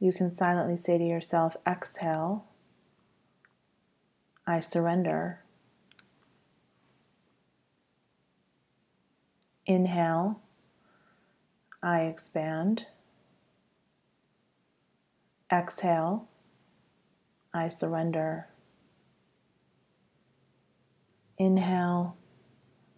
you 0.00 0.12
can 0.12 0.30
silently 0.30 0.76
say 0.76 0.98
to 0.98 1.04
yourself, 1.04 1.56
Exhale, 1.66 2.44
I 4.46 4.60
surrender. 4.60 5.41
Inhale, 9.66 10.40
I 11.82 12.02
expand. 12.02 12.86
Exhale, 15.52 16.28
I 17.54 17.68
surrender. 17.68 18.48
Inhale, 21.38 22.16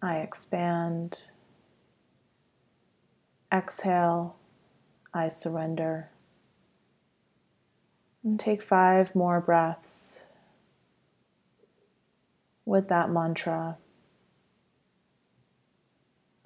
I 0.01 0.17
expand. 0.17 1.19
Exhale, 3.53 4.35
I 5.13 5.29
surrender. 5.29 6.09
And 8.23 8.39
take 8.39 8.63
five 8.63 9.13
more 9.13 9.39
breaths 9.39 10.23
with 12.65 12.89
that 12.89 13.11
mantra, 13.11 13.77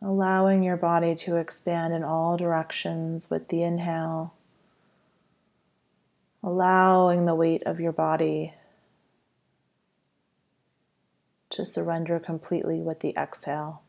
allowing 0.01 0.63
your 0.63 0.77
body 0.77 1.13
to 1.13 1.35
expand 1.35 1.93
in 1.93 2.03
all 2.03 2.37
directions 2.37 3.29
with 3.29 3.49
the 3.49 3.63
inhale, 3.63 4.33
allowing 6.41 7.25
the 7.25 7.35
weight 7.35 7.63
of 7.63 7.79
your 7.79 7.91
body 7.91 8.53
to 11.49 11.65
surrender 11.65 12.19
completely 12.19 12.79
with 12.79 12.99
the 12.99 13.13
exhale. 13.17 13.81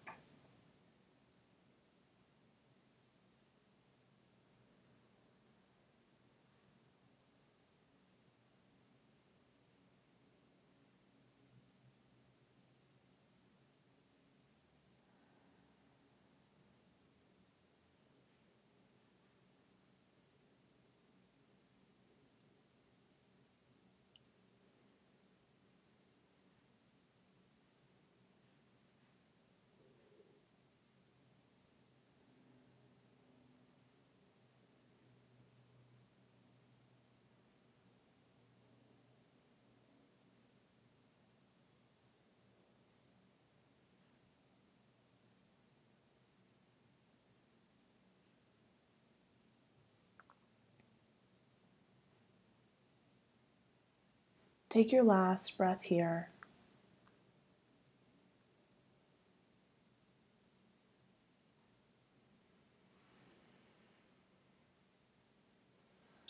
Take 54.70 54.92
your 54.92 55.02
last 55.02 55.58
breath 55.58 55.82
here. 55.82 56.30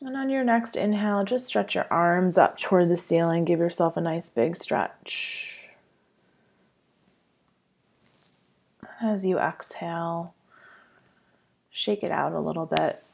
And 0.00 0.16
on 0.16 0.30
your 0.30 0.42
next 0.42 0.76
inhale, 0.76 1.24
just 1.24 1.46
stretch 1.46 1.74
your 1.74 1.86
arms 1.90 2.38
up 2.38 2.56
toward 2.56 2.88
the 2.88 2.96
ceiling. 2.96 3.44
Give 3.44 3.58
yourself 3.58 3.98
a 3.98 4.00
nice 4.00 4.30
big 4.30 4.56
stretch. 4.56 5.60
As 9.02 9.26
you 9.26 9.38
exhale, 9.38 10.32
shake 11.70 12.02
it 12.02 12.10
out 12.10 12.32
a 12.32 12.40
little 12.40 12.64
bit. 12.64 13.04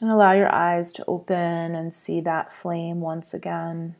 And 0.00 0.10
allow 0.10 0.32
your 0.32 0.52
eyes 0.52 0.92
to 0.94 1.04
open 1.06 1.74
and 1.74 1.94
see 1.94 2.20
that 2.20 2.52
flame 2.52 3.00
once 3.00 3.32
again. 3.32 3.96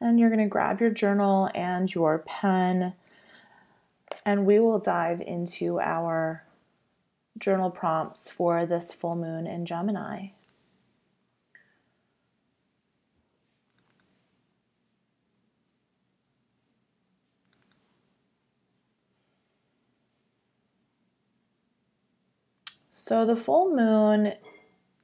And 0.00 0.20
you're 0.20 0.30
going 0.30 0.42
to 0.42 0.46
grab 0.46 0.80
your 0.80 0.90
journal 0.90 1.48
and 1.54 1.92
your 1.94 2.18
pen, 2.18 2.92
and 4.24 4.44
we 4.44 4.58
will 4.58 4.78
dive 4.78 5.22
into 5.22 5.80
our 5.80 6.44
journal 7.38 7.70
prompts 7.70 8.28
for 8.28 8.66
this 8.66 8.92
full 8.92 9.16
moon 9.16 9.46
in 9.46 9.64
Gemini. 9.64 10.28
So, 22.98 23.26
the 23.26 23.36
full 23.36 23.76
moon 23.76 24.32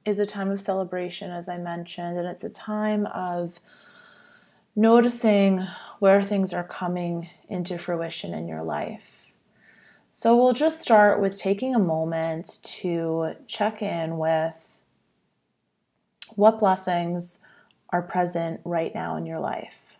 is 0.03 0.17
a 0.17 0.25
time 0.25 0.49
of 0.49 0.59
celebration, 0.59 1.29
as 1.29 1.47
I 1.47 1.57
mentioned, 1.57 2.17
and 2.17 2.27
it's 2.27 2.43
a 2.43 2.49
time 2.49 3.05
of 3.05 3.59
noticing 4.75 5.67
where 5.99 6.23
things 6.23 6.53
are 6.53 6.63
coming 6.63 7.29
into 7.47 7.77
fruition 7.77 8.33
in 8.33 8.47
your 8.47 8.63
life. 8.63 9.31
So, 10.11 10.35
we'll 10.35 10.53
just 10.53 10.81
start 10.81 11.21
with 11.21 11.37
taking 11.37 11.75
a 11.75 11.79
moment 11.79 12.57
to 12.63 13.35
check 13.45 13.83
in 13.83 14.17
with 14.17 14.79
what 16.29 16.59
blessings 16.59 17.39
are 17.91 18.01
present 18.01 18.59
right 18.65 18.93
now 18.95 19.17
in 19.17 19.27
your 19.27 19.39
life. 19.39 19.99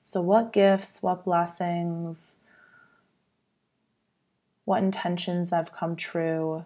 So, 0.00 0.22
what 0.22 0.52
gifts, 0.52 1.02
what 1.02 1.24
blessings, 1.24 2.38
what 4.64 4.84
intentions 4.84 5.50
have 5.50 5.72
come 5.72 5.96
true 5.96 6.64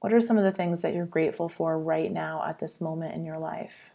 what 0.00 0.12
are 0.12 0.20
some 0.20 0.38
of 0.38 0.44
the 0.44 0.52
things 0.52 0.82
that 0.82 0.94
you're 0.94 1.06
grateful 1.06 1.48
for 1.48 1.78
right 1.78 2.10
now 2.12 2.44
at 2.46 2.60
this 2.60 2.80
moment 2.80 3.14
in 3.14 3.24
your 3.24 3.38
life? 3.38 3.92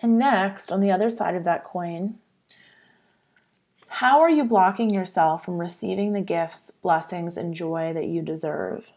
And 0.00 0.18
next, 0.18 0.70
on 0.70 0.80
the 0.80 0.92
other 0.92 1.10
side 1.10 1.34
of 1.34 1.44
that 1.44 1.64
coin, 1.64 2.18
how 3.88 4.20
are 4.20 4.30
you 4.30 4.44
blocking 4.44 4.90
yourself 4.90 5.44
from 5.44 5.58
receiving 5.58 6.12
the 6.12 6.20
gifts, 6.20 6.70
blessings, 6.70 7.36
and 7.36 7.54
joy 7.54 7.92
that 7.94 8.06
you 8.06 8.22
deserve? 8.22 8.92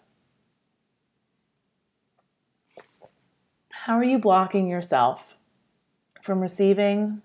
How 3.70 3.96
are 3.96 4.04
you 4.04 4.20
blocking 4.20 4.68
yourself 4.68 5.38
from 6.22 6.40
receiving 6.40 7.24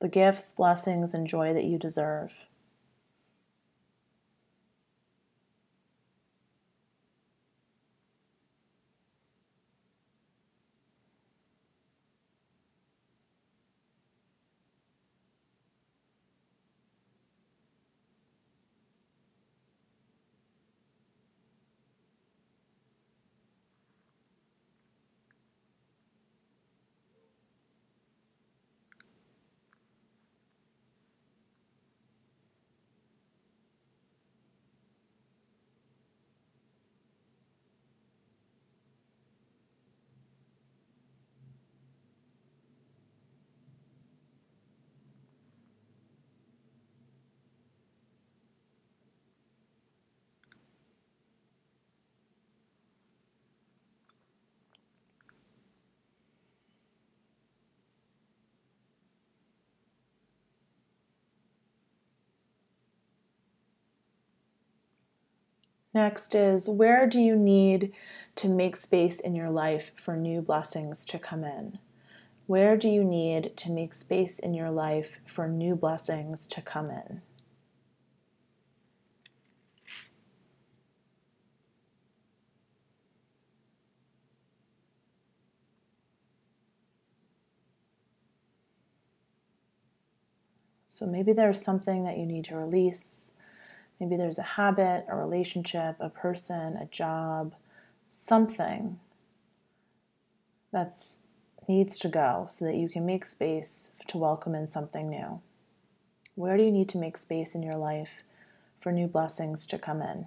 the 0.00 0.08
gifts, 0.08 0.52
blessings, 0.52 1.12
and 1.12 1.26
joy 1.26 1.52
that 1.54 1.64
you 1.64 1.76
deserve? 1.76 2.46
Next 65.94 66.34
is 66.34 66.70
where 66.70 67.06
do 67.06 67.20
you 67.20 67.36
need 67.36 67.92
to 68.36 68.48
make 68.48 68.76
space 68.76 69.20
in 69.20 69.34
your 69.34 69.50
life 69.50 69.92
for 69.96 70.16
new 70.16 70.40
blessings 70.40 71.04
to 71.06 71.18
come 71.18 71.44
in? 71.44 71.78
Where 72.46 72.78
do 72.78 72.88
you 72.88 73.04
need 73.04 73.56
to 73.58 73.70
make 73.70 73.92
space 73.92 74.38
in 74.38 74.54
your 74.54 74.70
life 74.70 75.20
for 75.26 75.46
new 75.48 75.76
blessings 75.76 76.46
to 76.48 76.62
come 76.62 76.90
in? 76.90 77.20
So 90.86 91.06
maybe 91.06 91.32
there's 91.32 91.60
something 91.60 92.04
that 92.04 92.16
you 92.16 92.26
need 92.26 92.46
to 92.46 92.56
release. 92.56 93.31
Maybe 94.02 94.16
there's 94.16 94.38
a 94.38 94.42
habit, 94.42 95.04
a 95.08 95.14
relationship, 95.14 95.94
a 96.00 96.08
person, 96.08 96.76
a 96.76 96.86
job, 96.86 97.54
something 98.08 98.98
that 100.72 100.98
needs 101.68 102.00
to 102.00 102.08
go 102.08 102.48
so 102.50 102.64
that 102.64 102.74
you 102.74 102.88
can 102.88 103.06
make 103.06 103.24
space 103.24 103.92
to 104.08 104.18
welcome 104.18 104.56
in 104.56 104.66
something 104.66 105.08
new. 105.08 105.40
Where 106.34 106.56
do 106.56 106.64
you 106.64 106.72
need 106.72 106.88
to 106.88 106.98
make 106.98 107.16
space 107.16 107.54
in 107.54 107.62
your 107.62 107.76
life 107.76 108.24
for 108.80 108.90
new 108.90 109.06
blessings 109.06 109.68
to 109.68 109.78
come 109.78 110.02
in? 110.02 110.26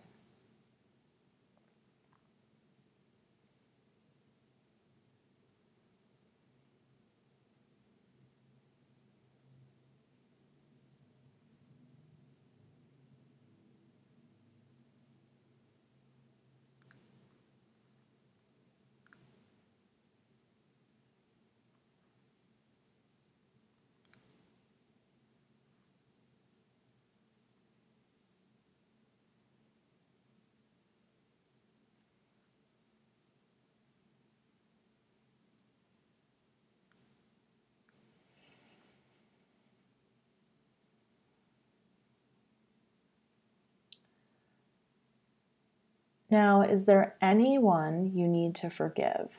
Now, 46.29 46.63
is 46.63 46.85
there 46.85 47.15
anyone 47.21 48.11
you 48.15 48.27
need 48.27 48.55
to 48.55 48.69
forgive? 48.69 49.31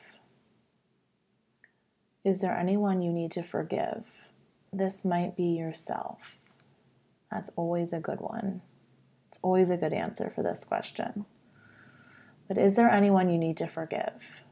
Is 2.23 2.39
there 2.39 2.57
anyone 2.57 3.01
you 3.01 3.11
need 3.11 3.31
to 3.31 3.43
forgive? 3.43 4.05
This 4.71 5.03
might 5.03 5.35
be 5.35 5.43
yourself. 5.43 6.37
That's 7.31 7.49
always 7.55 7.93
a 7.93 7.99
good 7.99 8.21
one. 8.21 8.61
It's 9.29 9.39
always 9.43 9.69
a 9.69 9.77
good 9.77 9.93
answer 9.93 10.31
for 10.33 10.43
this 10.43 10.63
question. 10.63 11.25
But 12.47 12.57
is 12.57 12.75
there 12.75 12.89
anyone 12.89 13.29
you 13.29 13.37
need 13.37 13.57
to 13.57 13.67
forgive? 13.67 14.43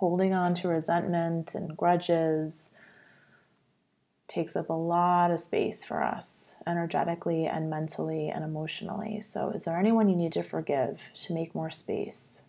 Holding 0.00 0.32
on 0.32 0.54
to 0.54 0.66
resentment 0.66 1.54
and 1.54 1.76
grudges 1.76 2.74
takes 4.28 4.56
up 4.56 4.70
a 4.70 4.72
lot 4.72 5.30
of 5.30 5.38
space 5.38 5.84
for 5.84 6.02
us 6.02 6.54
energetically 6.66 7.44
and 7.44 7.68
mentally 7.68 8.30
and 8.30 8.42
emotionally. 8.42 9.20
So, 9.20 9.50
is 9.50 9.64
there 9.64 9.78
anyone 9.78 10.08
you 10.08 10.16
need 10.16 10.32
to 10.32 10.42
forgive 10.42 11.02
to 11.26 11.34
make 11.34 11.54
more 11.54 11.70
space? 11.70 12.40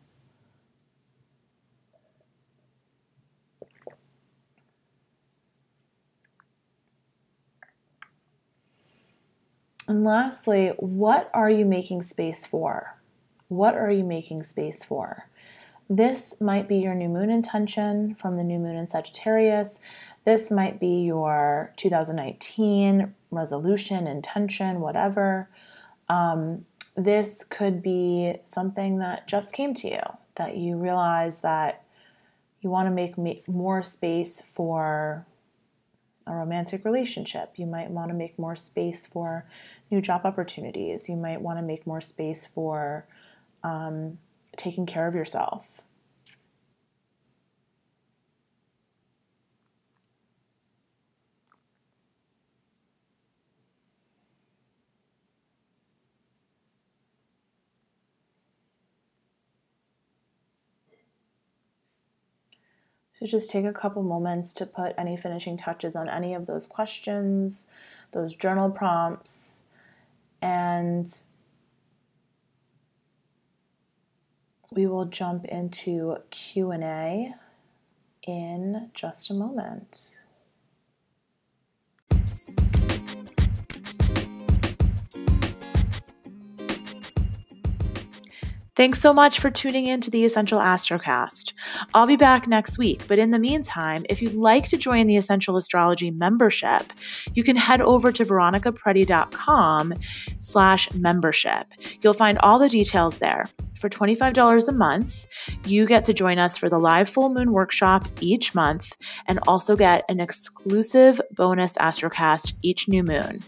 And 9.89 10.05
lastly, 10.05 10.69
what 10.77 11.29
are 11.33 11.49
you 11.49 11.65
making 11.65 12.03
space 12.03 12.45
for? 12.45 12.97
What 13.49 13.75
are 13.75 13.91
you 13.91 14.05
making 14.05 14.43
space 14.43 14.85
for? 14.85 15.27
This 15.91 16.39
might 16.39 16.69
be 16.69 16.77
your 16.77 16.95
new 16.95 17.09
moon 17.09 17.29
intention 17.29 18.15
from 18.15 18.37
the 18.37 18.45
new 18.45 18.59
moon 18.59 18.77
in 18.77 18.87
Sagittarius. 18.87 19.81
This 20.23 20.49
might 20.49 20.79
be 20.79 21.01
your 21.01 21.73
2019 21.75 23.13
resolution, 23.29 24.07
intention, 24.07 24.79
whatever. 24.79 25.49
Um, 26.07 26.65
this 26.95 27.43
could 27.43 27.83
be 27.83 28.35
something 28.45 28.99
that 28.99 29.27
just 29.27 29.51
came 29.51 29.73
to 29.73 29.89
you 29.89 29.99
that 30.35 30.55
you 30.55 30.77
realize 30.77 31.41
that 31.41 31.83
you 32.61 32.69
want 32.69 32.87
to 32.87 33.21
make 33.21 33.49
more 33.49 33.83
space 33.83 34.39
for 34.39 35.25
a 36.25 36.33
romantic 36.33 36.85
relationship. 36.85 37.55
You 37.57 37.65
might 37.65 37.91
want 37.91 38.11
to 38.11 38.15
make 38.15 38.39
more 38.39 38.55
space 38.55 39.05
for 39.05 39.45
new 39.89 39.99
job 39.99 40.21
opportunities. 40.23 41.09
You 41.09 41.17
might 41.17 41.41
want 41.41 41.59
to 41.59 41.63
make 41.63 41.85
more 41.85 41.99
space 41.99 42.45
for 42.45 43.05
um, 43.61 44.19
taking 44.57 44.85
care 44.85 45.07
of 45.07 45.15
yourself. 45.15 45.81
So 63.21 63.27
just 63.27 63.51
take 63.51 63.65
a 63.65 63.71
couple 63.71 64.01
moments 64.01 64.51
to 64.53 64.65
put 64.65 64.95
any 64.97 65.15
finishing 65.15 65.55
touches 65.55 65.95
on 65.95 66.09
any 66.09 66.33
of 66.33 66.47
those 66.47 66.65
questions, 66.65 67.69
those 68.13 68.33
journal 68.33 68.71
prompts, 68.71 69.61
and 70.41 71.05
we 74.73 74.87
will 74.87 75.05
jump 75.05 75.43
into 75.45 76.15
Q&A 76.29 77.35
in 78.25 78.89
just 78.93 79.29
a 79.29 79.33
moment. 79.33 80.17
Thanks 88.73 89.01
so 89.01 89.13
much 89.13 89.41
for 89.41 89.51
tuning 89.51 89.85
in 89.85 89.99
to 89.99 90.09
the 90.09 90.23
Essential 90.23 90.57
Astrocast. 90.57 91.51
I'll 91.93 92.07
be 92.07 92.15
back 92.15 92.47
next 92.47 92.77
week, 92.77 93.05
but 93.05 93.19
in 93.19 93.31
the 93.31 93.37
meantime, 93.37 94.05
if 94.09 94.21
you'd 94.21 94.33
like 94.33 94.69
to 94.69 94.77
join 94.77 95.07
the 95.07 95.17
Essential 95.17 95.57
Astrology 95.57 96.09
membership, 96.09 96.93
you 97.33 97.43
can 97.43 97.57
head 97.57 97.81
over 97.81 98.13
to 98.13 98.23
veronicaperretti.com 98.23 99.93
slash 100.39 100.93
membership. 100.93 101.67
You'll 102.01 102.13
find 102.13 102.37
all 102.37 102.59
the 102.59 102.69
details 102.69 103.19
there. 103.19 103.45
For 103.77 103.89
$25 103.89 104.67
a 104.67 104.71
month, 104.71 105.27
you 105.65 105.85
get 105.85 106.05
to 106.05 106.13
join 106.13 106.39
us 106.39 106.57
for 106.57 106.69
the 106.69 106.79
live 106.79 107.09
full 107.09 107.29
moon 107.29 107.51
workshop 107.51 108.07
each 108.21 108.55
month 108.55 108.93
and 109.27 109.39
also 109.47 109.75
get 109.75 110.05
an 110.07 110.21
exclusive 110.21 111.19
bonus 111.35 111.75
Astrocast 111.77 112.53
each 112.61 112.87
new 112.87 113.03
moon. 113.03 113.43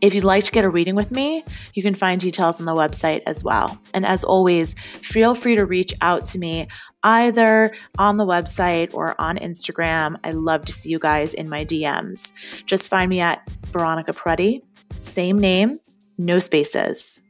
If 0.00 0.14
you'd 0.14 0.24
like 0.24 0.44
to 0.44 0.52
get 0.52 0.64
a 0.64 0.70
reading 0.70 0.94
with 0.94 1.10
me, 1.10 1.44
you 1.74 1.82
can 1.82 1.94
find 1.94 2.20
details 2.20 2.58
on 2.58 2.66
the 2.66 2.74
website 2.74 3.22
as 3.26 3.44
well. 3.44 3.78
And 3.92 4.06
as 4.06 4.24
always, 4.24 4.74
feel 5.02 5.34
free 5.34 5.56
to 5.56 5.64
reach 5.64 5.92
out 6.00 6.24
to 6.26 6.38
me 6.38 6.68
either 7.02 7.74
on 7.98 8.16
the 8.16 8.26
website 8.26 8.92
or 8.94 9.20
on 9.20 9.38
Instagram. 9.38 10.18
I 10.24 10.32
love 10.32 10.64
to 10.66 10.72
see 10.72 10.90
you 10.90 10.98
guys 10.98 11.34
in 11.34 11.48
my 11.48 11.64
DMs. 11.64 12.32
Just 12.66 12.88
find 12.88 13.08
me 13.08 13.20
at 13.20 13.48
Veronica 13.66 14.12
Perretti, 14.12 14.62
same 14.98 15.38
name, 15.38 15.78
no 16.18 16.38
spaces. 16.38 17.20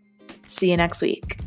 See 0.46 0.70
you 0.70 0.76
next 0.76 1.02
week. 1.02 1.38